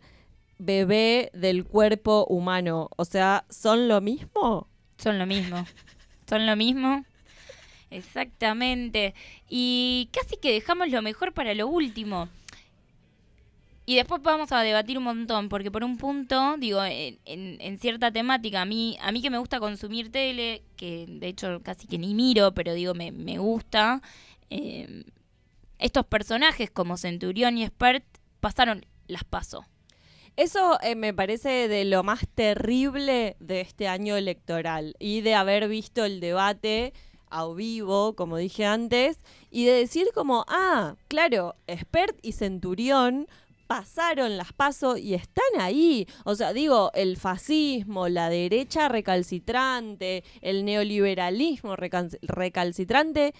[0.57, 2.89] bebé del cuerpo humano.
[2.97, 4.67] O sea, ¿son lo mismo?
[4.97, 5.65] Son lo mismo.
[6.27, 7.05] Son lo mismo.
[7.89, 9.13] Exactamente.
[9.49, 12.29] Y casi que dejamos lo mejor para lo último.
[13.85, 18.63] Y después vamos a debatir un montón, porque por un punto, digo, en, cierta temática,
[18.63, 22.13] a mí, a mí que me gusta consumir tele, que de hecho casi que ni
[22.13, 24.01] miro, pero digo, me, me gusta,
[24.49, 25.05] eh,
[25.79, 28.03] estos personajes como Centurión y Expert
[28.41, 29.65] pasaron, las paso.
[30.37, 35.67] Eso eh, me parece de lo más terrible de este año electoral y de haber
[35.67, 36.93] visto el debate
[37.31, 39.17] a vivo, como dije antes,
[39.49, 43.27] y de decir como, ah, claro, Expert y Centurión
[43.65, 46.07] pasaron las pasos y están ahí.
[46.23, 53.33] O sea, digo, el fascismo, la derecha recalcitrante, el neoliberalismo recal- recalcitrante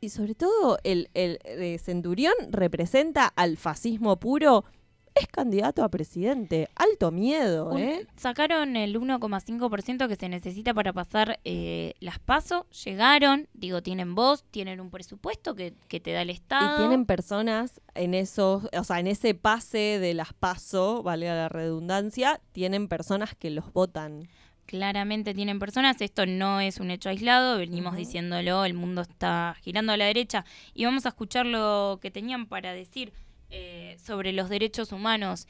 [0.00, 4.66] y sobre todo el, el eh, Centurión representa al fascismo puro.
[5.20, 6.68] Es candidato a presidente.
[6.74, 8.06] Alto miedo, Un- ¿eh?
[8.16, 12.64] Sacaron el 1,5% que se necesita para pasar eh, las pasos.
[12.84, 16.76] Llegaron, digo, tienen voz, tienen un presupuesto que, que te da el Estado.
[16.76, 21.48] Y tienen personas en esos, o sea, en ese pase de las paso, vale la
[21.48, 24.28] redundancia, tienen personas que los votan.
[24.66, 29.92] Claramente tienen personas, esto no es un hecho aislado, venimos diciéndolo, el mundo está girando
[29.92, 30.44] a la derecha
[30.74, 33.14] y vamos a escuchar lo que tenían para decir
[33.50, 35.46] eh, sobre los derechos humanos.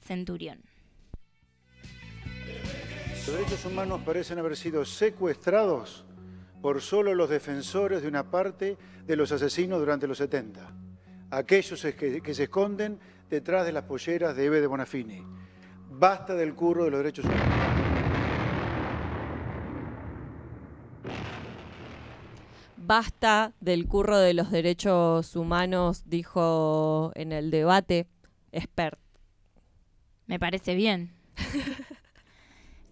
[0.00, 0.60] Centurión.
[3.26, 6.04] Los derechos humanos parecen haber sido secuestrados
[6.60, 10.60] por solo los defensores de una parte de los asesinos durante los 70.
[11.30, 12.98] Aquellos que, que se esconden
[13.30, 15.22] detrás de las polleras de Eve de Bonafini.
[15.90, 17.73] Basta del curro de los derechos humanos.
[22.86, 28.06] Basta del curro de los derechos humanos, dijo en el debate
[28.52, 28.98] expert.
[30.26, 31.14] Me parece bien.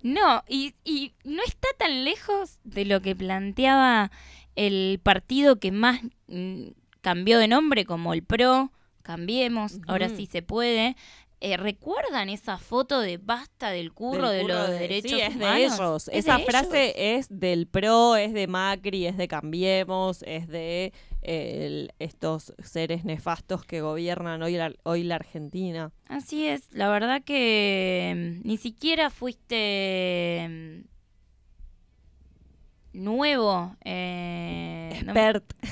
[0.03, 4.11] no, y, y no está tan lejos de lo que planteaba
[4.57, 6.68] el partido que más mm,
[7.03, 8.72] cambió de nombre, como el PRO,
[9.03, 10.97] Cambiemos, ahora sí se puede.
[11.45, 15.34] Eh, ¿Recuerdan esa foto de basta del curro Del de los de- derechos sí, es
[15.34, 15.57] humanos?
[15.57, 16.09] de ellos.
[16.09, 17.26] Es Esa de frase ellos.
[17.26, 23.05] es del PRO, es de Macri, es de Cambiemos, es de eh, el- estos seres
[23.05, 25.90] nefastos que gobiernan hoy la, hoy la Argentina.
[26.07, 30.84] Así es, la verdad que mm, ni siquiera fuiste mm,
[33.05, 33.74] nuevo.
[33.84, 35.12] eh, no-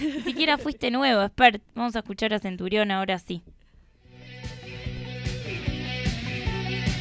[0.01, 1.63] ni siquiera fuiste nuevo, expert.
[1.75, 3.45] Vamos a escuchar a Centurión ahora sí.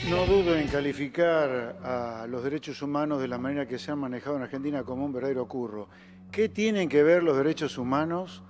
[0.10, 4.38] No dudo en calificar a los derechos humanos de la manera que se han manejado
[4.38, 5.88] en Argentina como un verdadero curro.
[6.32, 8.42] ¿Qué tienen que ver los derechos humanos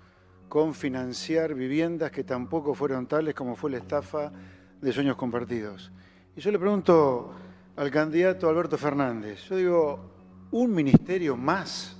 [0.48, 4.32] con financiar viviendas que tampoco fueron tales como fue la estafa
[4.80, 5.92] de sueños compartidos?
[6.34, 7.34] Y yo le pregunto
[7.76, 10.12] al candidato Alberto Fernández, yo digo,
[10.52, 11.98] ¿un ministerio más?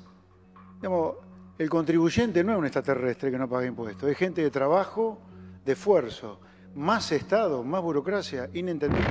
[0.78, 1.16] Digamos,
[1.58, 5.20] el contribuyente no es un extraterrestre que no paga impuestos, es gente de trabajo,
[5.66, 6.40] de esfuerzo.
[6.76, 9.06] Más Estado, más burocracia, inentendible.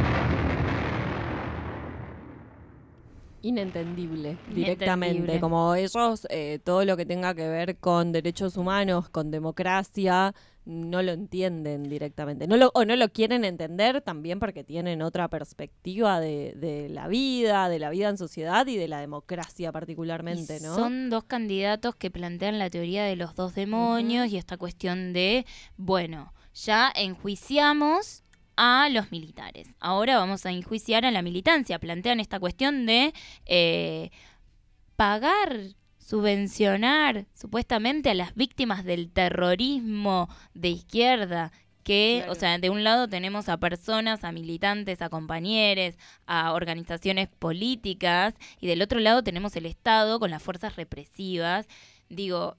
[3.42, 5.16] Inentendible, directamente.
[5.16, 5.40] Inentendible.
[5.40, 10.34] Como ellos, eh, todo lo que tenga que ver con derechos humanos, con democracia,
[10.64, 12.46] no lo entienden directamente.
[12.46, 17.06] No lo, o no lo quieren entender también porque tienen otra perspectiva de, de la
[17.08, 20.74] vida, de la vida en sociedad y de la democracia particularmente, Y ¿no?
[20.74, 25.46] Son dos candidatos que plantean la teoría de los dos demonios y esta cuestión de,
[25.76, 26.34] bueno,
[26.64, 28.24] ya enjuiciamos
[28.56, 29.68] a los militares.
[29.78, 31.78] Ahora vamos a enjuiciar a la militancia.
[31.78, 33.14] Plantean esta cuestión de
[33.46, 34.10] eh,
[34.96, 35.60] pagar,
[35.98, 41.52] subvencionar supuestamente a las víctimas del terrorismo de izquierda.
[41.84, 45.94] Que, o sea, de un lado tenemos a personas, a militantes, a compañeros,
[46.26, 51.66] a organizaciones políticas, y del otro lado tenemos el Estado con las fuerzas represivas.
[52.10, 52.58] Digo,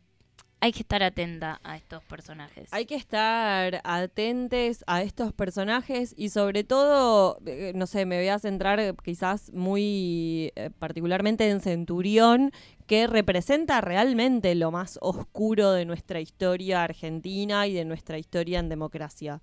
[0.62, 2.68] hay que estar atenta a estos personajes.
[2.72, 8.28] Hay que estar atentes a estos personajes y sobre todo, eh, no sé, me voy
[8.28, 12.52] a centrar quizás muy eh, particularmente en Centurión,
[12.88, 18.68] que representa realmente lo más oscuro de nuestra historia argentina y de nuestra historia en
[18.70, 19.42] democracia.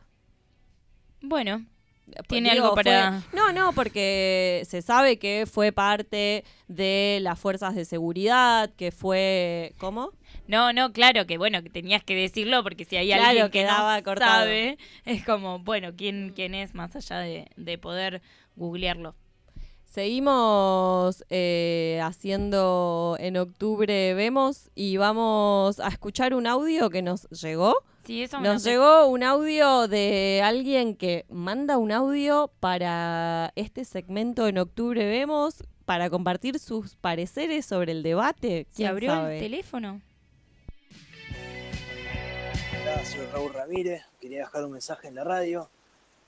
[1.22, 1.64] Bueno,
[2.28, 3.20] ¿tiene Digo, algo para...?
[3.22, 8.92] fue- no, no, porque se sabe que fue parte de las fuerzas de seguridad, que
[8.92, 9.74] fue...
[9.78, 10.12] ¿Cómo?
[10.48, 13.60] No, no, claro que bueno, que tenías que decirlo porque si hay Claro, alguien que
[13.62, 14.42] quedaba no cortado.
[14.44, 18.22] sabe, es como, bueno, ¿quién, quién es más allá de, de poder
[18.54, 19.14] googlearlo?
[19.86, 27.74] Seguimos eh, haciendo en octubre Vemos y vamos a escuchar un audio que nos llegó.
[28.06, 33.84] Sí, eso me Nos llegó un audio de alguien que manda un audio para este
[33.84, 38.68] segmento en octubre Vemos para compartir sus pareceres sobre el debate.
[38.70, 39.34] ¿Se ¿Quién abrió sabe?
[39.38, 40.00] el teléfono?
[42.80, 45.68] Hola, soy Raúl Ramírez, quería dejar un mensaje en la radio.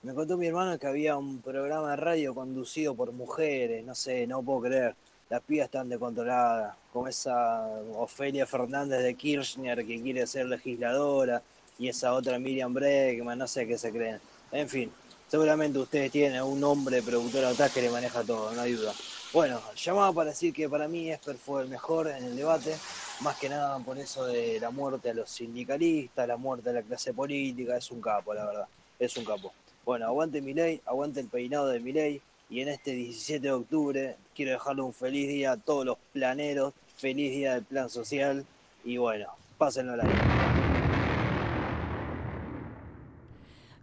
[0.03, 4.27] Me contó mi hermano que había un programa de radio conducido por mujeres, no sé,
[4.27, 4.97] no puedo creer.
[5.31, 11.41] Las pibas están descontroladas, como esa Ofelia Fernández de Kirchner que quiere ser legisladora
[11.79, 14.21] y esa otra Miriam Bregman, no sé qué se creen.
[14.51, 14.91] En fin,
[15.29, 18.93] seguramente ustedes tienen un hombre productor atrás que le maneja todo, no hay duda.
[19.33, 22.75] Bueno, llamaba para decir que para mí Esper fue el mejor en el debate,
[23.21, 26.83] más que nada por eso de la muerte a los sindicalistas, la muerte a la
[26.83, 28.67] clase política, es un capo, la verdad,
[28.99, 29.53] es un capo.
[29.85, 33.53] Bueno, aguante mi ley, aguante el peinado de mi ley, y en este 17 de
[33.53, 38.47] octubre quiero dejarle un feliz día a todos los planeros, feliz día del plan social,
[38.83, 39.27] y bueno,
[39.59, 40.58] pásenlo al aire.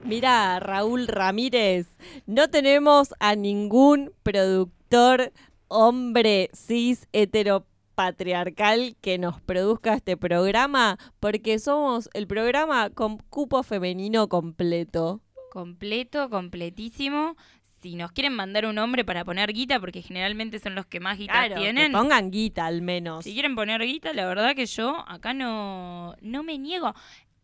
[0.06, 1.88] Mira, Raúl Ramírez,
[2.28, 5.32] no tenemos a ningún productor
[5.68, 14.30] hombre cis heteropatriarcal que nos produzca este programa porque somos el programa con cupo femenino
[14.30, 15.22] completo.
[15.52, 17.36] Completo, completísimo.
[17.82, 21.20] Si nos quieren mandar un hombre para poner guita, porque generalmente son los que más
[21.20, 21.92] guita Claro, tienen.
[21.92, 23.24] que pongan guita al menos.
[23.24, 26.94] Si quieren poner guita, la verdad que yo acá no, no me niego.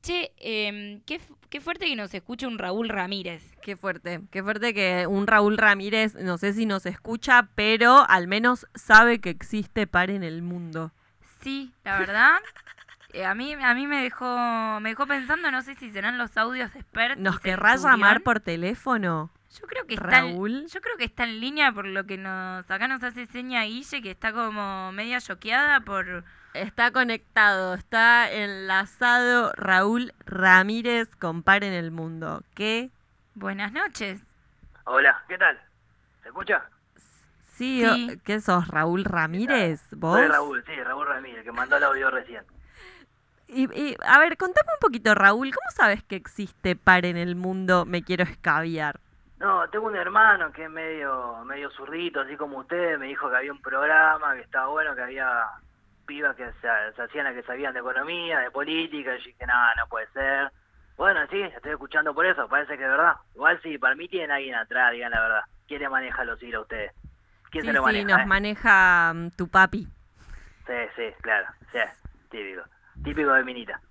[0.01, 3.43] Che, em, qué, qué fuerte que nos escuche un Raúl Ramírez.
[3.61, 8.27] Qué fuerte, qué fuerte que un Raúl Ramírez, no sé si nos escucha, pero al
[8.27, 10.91] menos sabe que existe par en el mundo.
[11.41, 12.33] Sí, la verdad.
[13.13, 16.37] Eh, a mí, a mí me dejó, me dejó pensando, no sé si serán los
[16.37, 17.19] audios de Expert.
[17.19, 17.41] y ¿Nos
[17.81, 17.99] Centurión.
[17.99, 19.29] llamar por teléfono?
[19.59, 20.65] Yo creo que está Raúl.
[20.67, 24.01] yo creo que está en línea por lo que nos acá nos hace seña Guille,
[24.01, 26.23] que está como media choqueada por
[26.53, 32.43] Está conectado, está enlazado Raúl Ramírez con Par en el Mundo.
[32.53, 32.89] ¿Qué?
[33.35, 34.21] buenas noches.
[34.83, 35.57] Hola, ¿qué tal?
[36.21, 36.69] ¿Se escucha?
[37.53, 39.81] Sí, ¿qué sos, Raúl Ramírez?
[39.91, 40.17] ¿Vos?
[40.17, 42.43] Soy Raúl, sí, Raúl Ramírez, que mandó el audio recién.
[43.47, 47.37] Y, y, a ver, contame un poquito, Raúl, ¿cómo sabes que existe Par en el
[47.37, 47.85] Mundo?
[47.85, 48.99] Me quiero escabiar.
[49.41, 53.37] No, tengo un hermano que es medio medio zurdito, así como usted, me dijo que
[53.37, 55.45] había un programa, que estaba bueno, que había
[56.05, 59.45] pibas que se, se hacían las que sabían de economía, de política, y yo dije,
[59.47, 60.51] nada, no puede ser.
[60.95, 63.15] Bueno, sí, estoy escuchando por eso, parece que es verdad.
[63.33, 65.41] Igual sí, para mí tienen alguien atrás, digan la verdad.
[65.67, 66.91] ¿Quién le maneja los hilos a ustedes?
[67.49, 68.05] ¿Quién Sí, se lo sí, maneja?
[68.05, 68.25] nos eh?
[68.25, 69.87] maneja mm, tu papi.
[70.65, 71.79] Sí, sí, claro, sí,
[72.29, 72.63] típico.
[73.03, 73.81] Típico de Minita.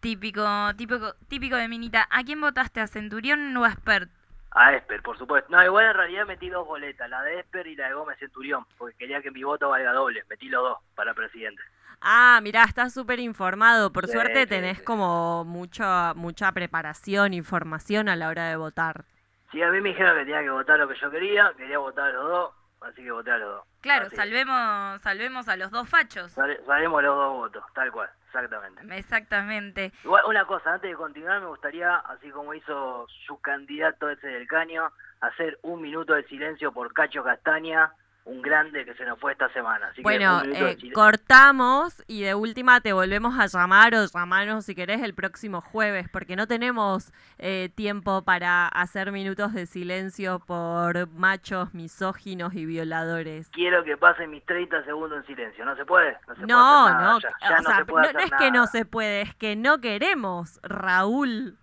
[0.00, 0.44] Típico,
[0.76, 2.06] típico, típico de Minita.
[2.10, 2.80] ¿A quién votaste?
[2.80, 4.10] ¿A Centurión o a Expert?
[4.50, 5.50] A Esper, por supuesto.
[5.50, 8.66] No, igual en realidad metí dos boletas, la de Esper y la de Gómez Centurión,
[8.76, 10.24] porque quería que mi voto valga doble.
[10.28, 11.62] Metí los dos para presidente.
[12.00, 13.92] Ah, mirá, estás súper informado.
[13.92, 14.84] Por Sí, suerte sí, tenés sí.
[14.84, 19.04] como mucha, mucha preparación, información a la hora de votar.
[19.50, 22.12] Sí, a mí me dijeron que tenía que votar lo que yo quería, quería votar
[22.12, 23.64] los dos, así que voté a los dos.
[23.80, 24.16] Claro, Así.
[24.16, 26.32] salvemos, salvemos a los dos fachos.
[26.32, 28.96] Salemos los dos votos, tal cual, exactamente.
[28.98, 29.92] Exactamente.
[30.04, 34.46] Igual, una cosa, antes de continuar, me gustaría, así como hizo su candidato ese del
[34.48, 37.92] caño, hacer un minuto de silencio por Cacho Castaña,
[38.28, 39.86] un grande que se nos fue esta semana.
[39.86, 44.66] Así que Bueno, de eh, cortamos y de última te volvemos a llamar o llamarnos
[44.66, 50.40] si querés el próximo jueves, porque no tenemos eh, tiempo para hacer minutos de silencio
[50.40, 53.48] por machos misóginos y violadores.
[53.50, 55.64] Quiero que pasen mis 30 segundos en silencio.
[55.64, 56.16] ¿No se puede?
[56.28, 58.38] No, se No, no, ya, ya o no sea, se puede no, no hacer es
[58.38, 61.56] que no se puede, es que no queremos, Raúl.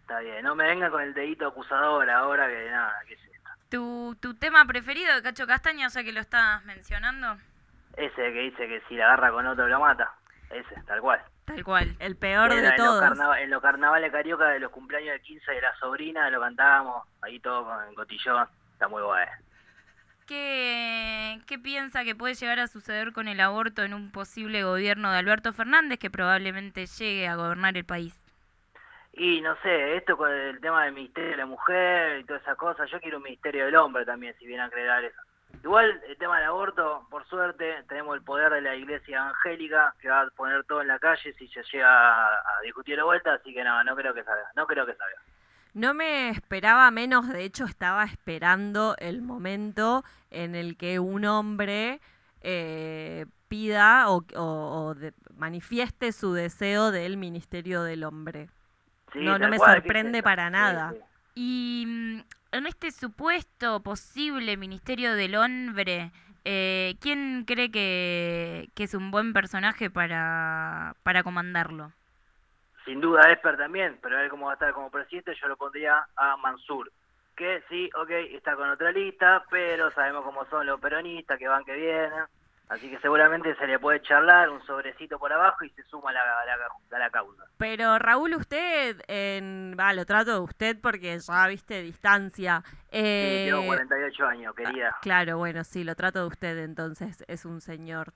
[0.00, 3.27] Está bien, no me venga con el dedito acusador ahora que nada, que.
[3.70, 7.36] ¿Tu, ¿Tu tema preferido de Cacho Castaña, ya que lo estabas mencionando?
[7.96, 10.10] Ese que dice que si la agarra con otro lo mata.
[10.50, 11.20] Ese, tal cual.
[11.44, 11.96] Tal cual.
[11.98, 13.02] El peor Era de en, los todos.
[13.02, 17.06] carnava- en los carnavales carioca de los cumpleaños de 15 de la sobrina lo cantábamos,
[17.22, 18.46] ahí todo con cotillón.
[18.72, 19.26] Está muy guay.
[20.26, 25.10] ¿Qué, ¿Qué piensa que puede llegar a suceder con el aborto en un posible gobierno
[25.10, 28.14] de Alberto Fernández que probablemente llegue a gobernar el país?
[29.18, 32.56] Y no sé, esto con el tema del Ministerio de la Mujer y todas esas
[32.56, 35.20] cosas, yo quiero un Ministerio del Hombre también, si vienen a crear eso.
[35.64, 40.08] Igual el tema del aborto, por suerte, tenemos el poder de la Iglesia Evangélica que
[40.08, 43.52] va a poner todo en la calle si se llega a, discutir de vuelta, así
[43.52, 45.16] que no, no creo que salga, no creo que salga.
[45.74, 52.00] No me esperaba menos, de hecho estaba esperando el momento en el que un hombre
[52.40, 54.94] eh, pida o, o-
[55.34, 58.48] manifieste su deseo del Ministerio del Hombre.
[59.12, 60.92] Sí, no, no me cual, ¿qué es sorprende para nada.
[60.92, 60.98] sí.
[61.40, 62.20] Y mm,
[62.52, 66.10] en este supuesto posible Ministerio del Hombre,
[66.44, 71.92] eh, ¿quién cree que, que es un buen personaje para, para comandarlo?
[72.84, 76.06] Sin duda Esper también, pero él como va a estar como presidente, yo lo pondría
[76.16, 76.90] a Mansur.
[77.36, 81.64] Que sí, ok, está con otra lista, pero sabemos cómo son los peronistas, que van,
[81.64, 82.24] que vienen.
[82.68, 86.12] Así que seguramente se le puede charlar un sobrecito por abajo y se suma a
[86.12, 87.44] la, a la- a la causa.
[87.56, 92.62] Pero Raúl, usted, en, lo trato de usted porque ya viste distancia.
[92.66, 94.94] Sí, Eh, tengo 48 años, querida.
[95.00, 98.12] Claro, bueno, sí, lo trato de usted, entonces es un señor,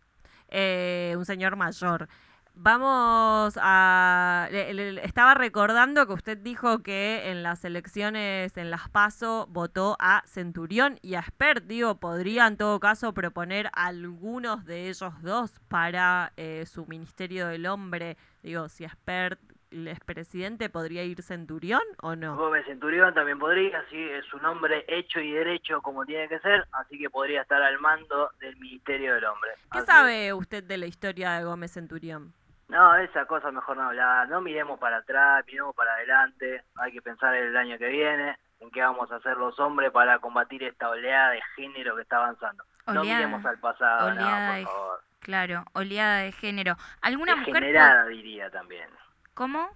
[0.49, 2.09] eh, un señor mayor.
[2.55, 4.49] Vamos a...
[4.51, 10.23] le- estaba recordando que usted dijo que en las elecciones, en las PASO, votó a
[10.27, 11.65] Centurión y a Spert.
[11.65, 17.67] Digo, podría en todo caso proponer algunos de ellos dos para eh, su Ministerio del
[17.67, 18.17] Hombre.
[18.43, 19.41] Digo, si Spert
[19.71, 22.37] es presidente, ¿podría ir Centurión o no?
[22.37, 26.67] Gómez Centurión también podría, sí, es un hombre hecho y derecho como tiene que ser,
[26.73, 29.53] así que podría estar al mando del Ministerio del Hombre.
[29.73, 32.35] ¿Qué Así sabe usted de la historia de Gómez Centurión?
[32.73, 34.27] No, esa cosa mejor no hablar.
[34.31, 36.65] No miremos para atrás, miremos para adelante.
[36.77, 39.91] Hay que pensar en el año que viene, en qué vamos a hacer los hombres
[39.91, 42.65] para combatir esta oleada de género que está avanzando.
[42.87, 45.01] No miremos al pasado, oleada no, por favor.
[45.21, 46.77] Claro, oleada de género.
[47.03, 47.53] ¿Alguna mujer...
[47.53, 48.89] Degenerada, diría también.
[49.35, 49.69] ¿Cómo?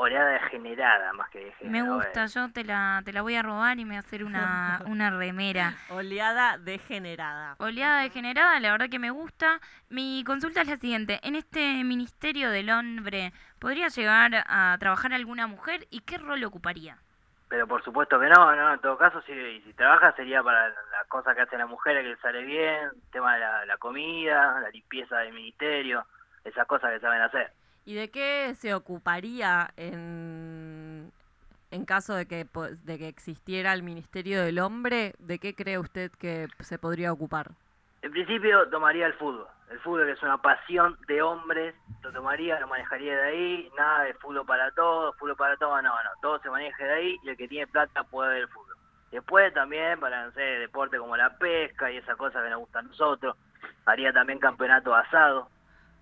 [0.00, 3.78] Oleada degenerada más que de Me gusta, yo te la, te la voy a robar
[3.78, 5.74] y me voy a hacer una, una remera.
[5.90, 7.54] Oleada degenerada.
[7.58, 9.60] Oleada degenerada, la verdad que me gusta.
[9.90, 11.20] Mi consulta es la siguiente.
[11.22, 16.96] En este Ministerio del Hombre, ¿podría llegar a trabajar alguna mujer y qué rol ocuparía?
[17.50, 21.06] Pero por supuesto que no, no, en todo caso, si, si trabaja sería para las
[21.08, 24.60] cosas que hacen las mujeres que les sale bien, el tema de la, la comida,
[24.62, 26.06] la limpieza del ministerio,
[26.42, 27.52] esas cosas que saben hacer.
[27.84, 31.10] ¿Y de qué se ocuparía en,
[31.70, 32.46] en caso de que,
[32.84, 35.14] de que existiera el Ministerio del Hombre?
[35.18, 37.50] ¿De qué cree usted que se podría ocupar?
[38.02, 39.46] En principio tomaría el fútbol.
[39.70, 44.04] El fútbol que es una pasión de hombres, lo tomaría, lo manejaría de ahí, nada
[44.04, 47.28] de fútbol para todos, fútbol para todos, no, no, todo se maneja de ahí y
[47.28, 48.74] el que tiene plata puede ver el fútbol.
[49.12, 52.86] Después también para, no sé, deporte como la pesca y esas cosas que nos gustan
[52.86, 53.36] a nosotros,
[53.84, 55.48] haría también campeonato asado,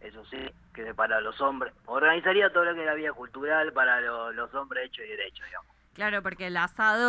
[0.01, 0.39] eso sí,
[0.75, 1.73] que para los hombres.
[1.87, 5.45] Organizaría todo lo que es la vida cultural para lo- los hombres hechos y derechos,
[5.47, 5.69] digamos.
[5.95, 6.57] Claro, porque el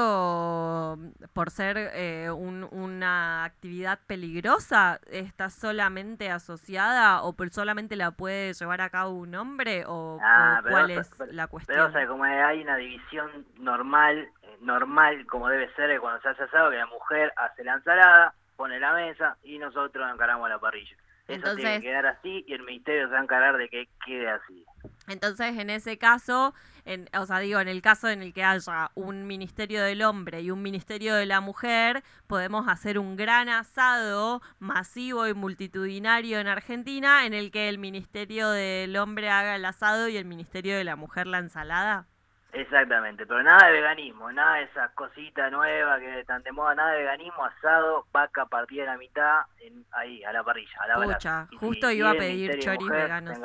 [0.09, 0.97] asado,
[1.33, 8.53] por ser eh, un- una actividad peligrosa, ¿está solamente asociada o por solamente la puede
[8.53, 9.85] llevar a cabo un hombre?
[9.85, 11.79] ¿O, o Ah, pero cuál es pero- la Pero, cuestión?
[11.81, 14.27] o sea, como hay una división normal,
[14.61, 18.79] normal como debe ser cuando se hace asado, que la mujer hace la ensalada, pone
[18.79, 20.97] la mesa y nosotros encaramos la parrilla.
[21.29, 23.87] Eso tiene Entonces- que quedar así y el ministerio se va a encargar de que
[24.05, 24.65] quede así.
[25.07, 26.53] Entonces, en ese caso,
[26.85, 30.41] en, o sea, digo, en el caso en el que haya un Ministerio del Hombre
[30.41, 36.47] y un Ministerio de la Mujer, podemos hacer un gran asado masivo y multitudinario en
[36.47, 40.83] Argentina en el que el Ministerio del Hombre haga el asado y el Ministerio de
[40.83, 42.05] la Mujer la ensalada.
[42.51, 46.91] Exactamente, pero nada de veganismo, nada de esas cositas nuevas que están de moda, nada
[46.91, 50.95] de veganismo, asado, vaca partida a la mitad, en- ahí, a la parrilla, a la
[50.95, 51.47] Pucha.
[51.51, 53.37] Y justo si iba a pedir choris Mujer, veganos.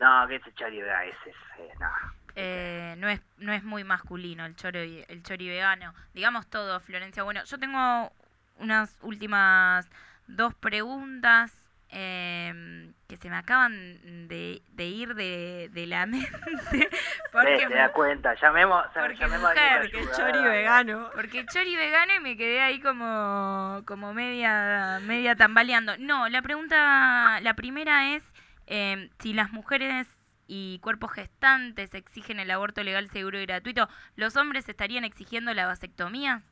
[0.00, 1.88] No, que ese chori vegano, ese es, eh, no.
[2.34, 7.22] Eh, no es no es muy masculino el chori el chori vegano digamos todo Florencia
[7.24, 8.10] bueno yo tengo
[8.58, 9.86] unas últimas
[10.26, 11.61] dos preguntas
[11.92, 16.88] em, que se me acaban de, de ir de, de la mente
[17.30, 21.10] porque te das cuenta, llamemos, porque llamemos a mujer, porque que ayuda, chori vegano.
[21.14, 27.38] porque chori vegano y me quedé ahí como como media media tambaleando no la pregunta
[27.40, 28.22] la primera es
[28.66, 30.08] em, si las mujeres
[30.46, 35.66] y cuerpos gestantes exigen el aborto legal, seguro y gratuito, ¿los hombres estarían exigiendo la
[35.66, 36.42] vasectomía?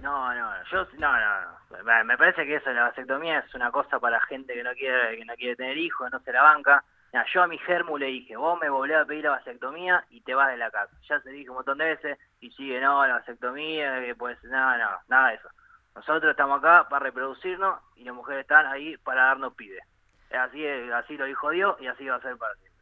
[0.00, 2.04] No, no, yo no, no, no.
[2.04, 5.24] Me- parece que eso, la vasectomía es una cosa para gente que no quiere que
[5.24, 6.82] no quiere tener hijos, no se la banca.
[7.32, 10.34] Yo a mi germu le dije, vos me volvés a pedir la vasectomía y te
[10.34, 10.94] vas de la casa.
[11.08, 14.78] Ya se dije un montón de veces y sigue, no, la vasectomía, que pues, no,
[14.78, 15.48] no, nada de eso.
[15.94, 19.84] Nosotros estamos acá para reproducirnos y las mujeres están ahí para darnos pibes.
[20.30, 22.72] Así, así lo dijo Dios y así va a ser para siempre.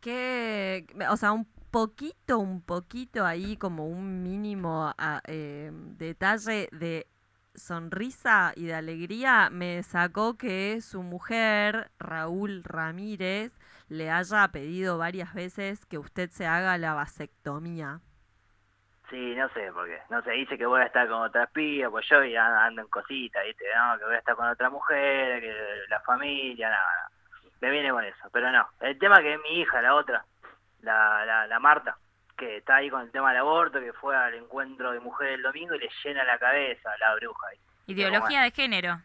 [0.00, 1.46] que, o sea, un
[1.76, 7.06] poquito, un poquito ahí como un mínimo ah, eh, detalle de
[7.54, 13.52] sonrisa y de alegría me sacó que su mujer, Raúl Ramírez,
[13.90, 18.00] le haya pedido varias veces que usted se haga la vasectomía.
[19.10, 19.98] Sí, no sé por qué.
[20.08, 22.88] No sé, dice que voy a estar con otras pibas, pues yo ya ando en
[22.88, 23.66] cositas, ¿viste?
[23.76, 25.54] No, que voy a estar con otra mujer, que
[25.90, 27.10] la familia, nada, nada.
[27.60, 28.66] Me viene con eso, pero no.
[28.80, 30.24] El tema que es mi hija, la otra,
[30.82, 31.96] la, la, la Marta,
[32.36, 35.42] que está ahí con el tema del aborto, que fue al encuentro de mujeres el
[35.42, 37.46] domingo y le llena la cabeza a la bruja.
[37.48, 37.58] ahí.
[37.86, 39.00] Ideología de género.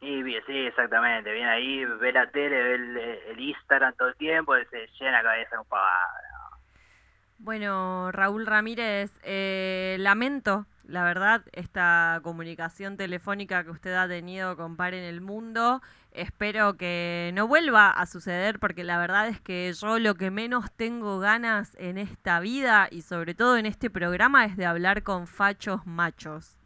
[0.00, 1.32] Y bien, sí, exactamente.
[1.32, 5.12] Viene ahí, ve la tele, ve el, el Instagram todo el tiempo y se llena
[5.12, 6.08] la cabeza con pavada.
[7.38, 14.76] Bueno, Raúl Ramírez, eh, lamento, la verdad, esta comunicación telefónica que usted ha tenido con
[14.76, 15.82] Par en el Mundo.
[16.16, 20.72] Espero que no vuelva a suceder porque la verdad es que yo lo que menos
[20.72, 25.26] tengo ganas en esta vida y sobre todo en este programa es de hablar con
[25.26, 26.58] fachos machos.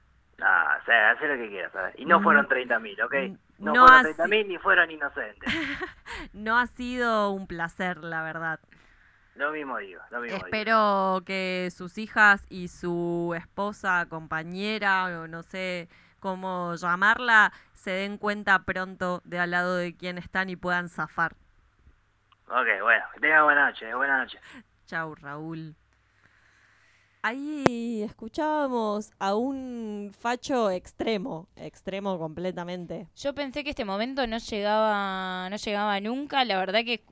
[0.43, 1.95] Ah, o sea, hace lo que quieras, ¿sabes?
[1.99, 2.23] Y no Mm.
[2.23, 3.15] fueron 30.000, ¿ok?
[3.59, 5.45] No, No fueron así- 30.000 ni fueron inocentes.
[6.33, 8.61] No ha sido un placer, la verdad.
[9.37, 10.47] Lo mismo digo, lo mismo digo.
[10.47, 15.89] Espero que sus hijas y su esposa, compañera, o no sé
[16.19, 21.35] cómo llamarla, se den cuenta pronto de al lado de quién están y puedan zafar.
[22.47, 24.39] Ok, bueno, que tenga buena noche, buena noche.
[24.87, 25.74] Chau, Raúl.
[27.22, 33.09] Ahí escuchábamos a un facho extremo, extremo completamente.
[33.16, 36.45] Yo pensé que este momento no llegaba, no llegaba nunca.
[36.45, 37.03] La verdad que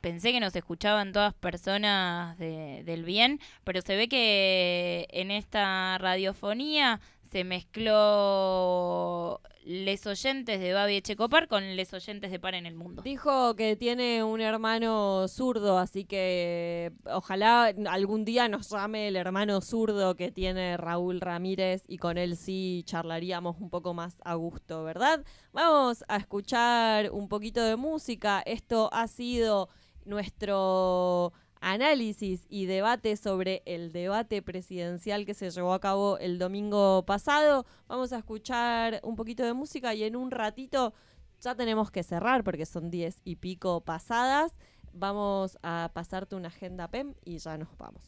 [0.00, 5.98] pensé que nos escuchaban todas personas de- del bien, pero se ve que en esta
[5.98, 7.00] radiofonía
[7.30, 13.02] se mezcló les oyentes de Babi Echecopar con les oyentes de Par en el Mundo.
[13.02, 19.60] Dijo que tiene un hermano zurdo, así que ojalá algún día nos llame el hermano
[19.60, 24.82] zurdo que tiene Raúl Ramírez y con él sí charlaríamos un poco más a gusto,
[24.82, 25.24] ¿verdad?
[25.52, 28.42] Vamos a escuchar un poquito de música.
[28.44, 29.68] Esto ha sido
[30.04, 37.04] nuestro análisis y debate sobre el debate presidencial que se llevó a cabo el domingo
[37.04, 37.66] pasado.
[37.86, 40.94] Vamos a escuchar un poquito de música y en un ratito
[41.40, 44.54] ya tenemos que cerrar porque son diez y pico pasadas.
[44.92, 48.02] Vamos a pasarte una agenda PEM y ya nos vamos.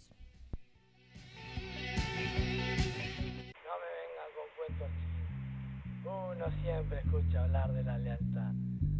[3.65, 6.37] No me vengan con cuentos chinos.
[6.37, 8.53] Uno siempre escucha hablar de la lealtad.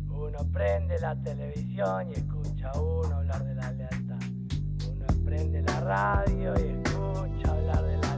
[0.09, 4.12] Uno prende la televisión y escucha a uno hablar de la lealtad
[5.33, 8.12] prende la radio y escucha hablar de la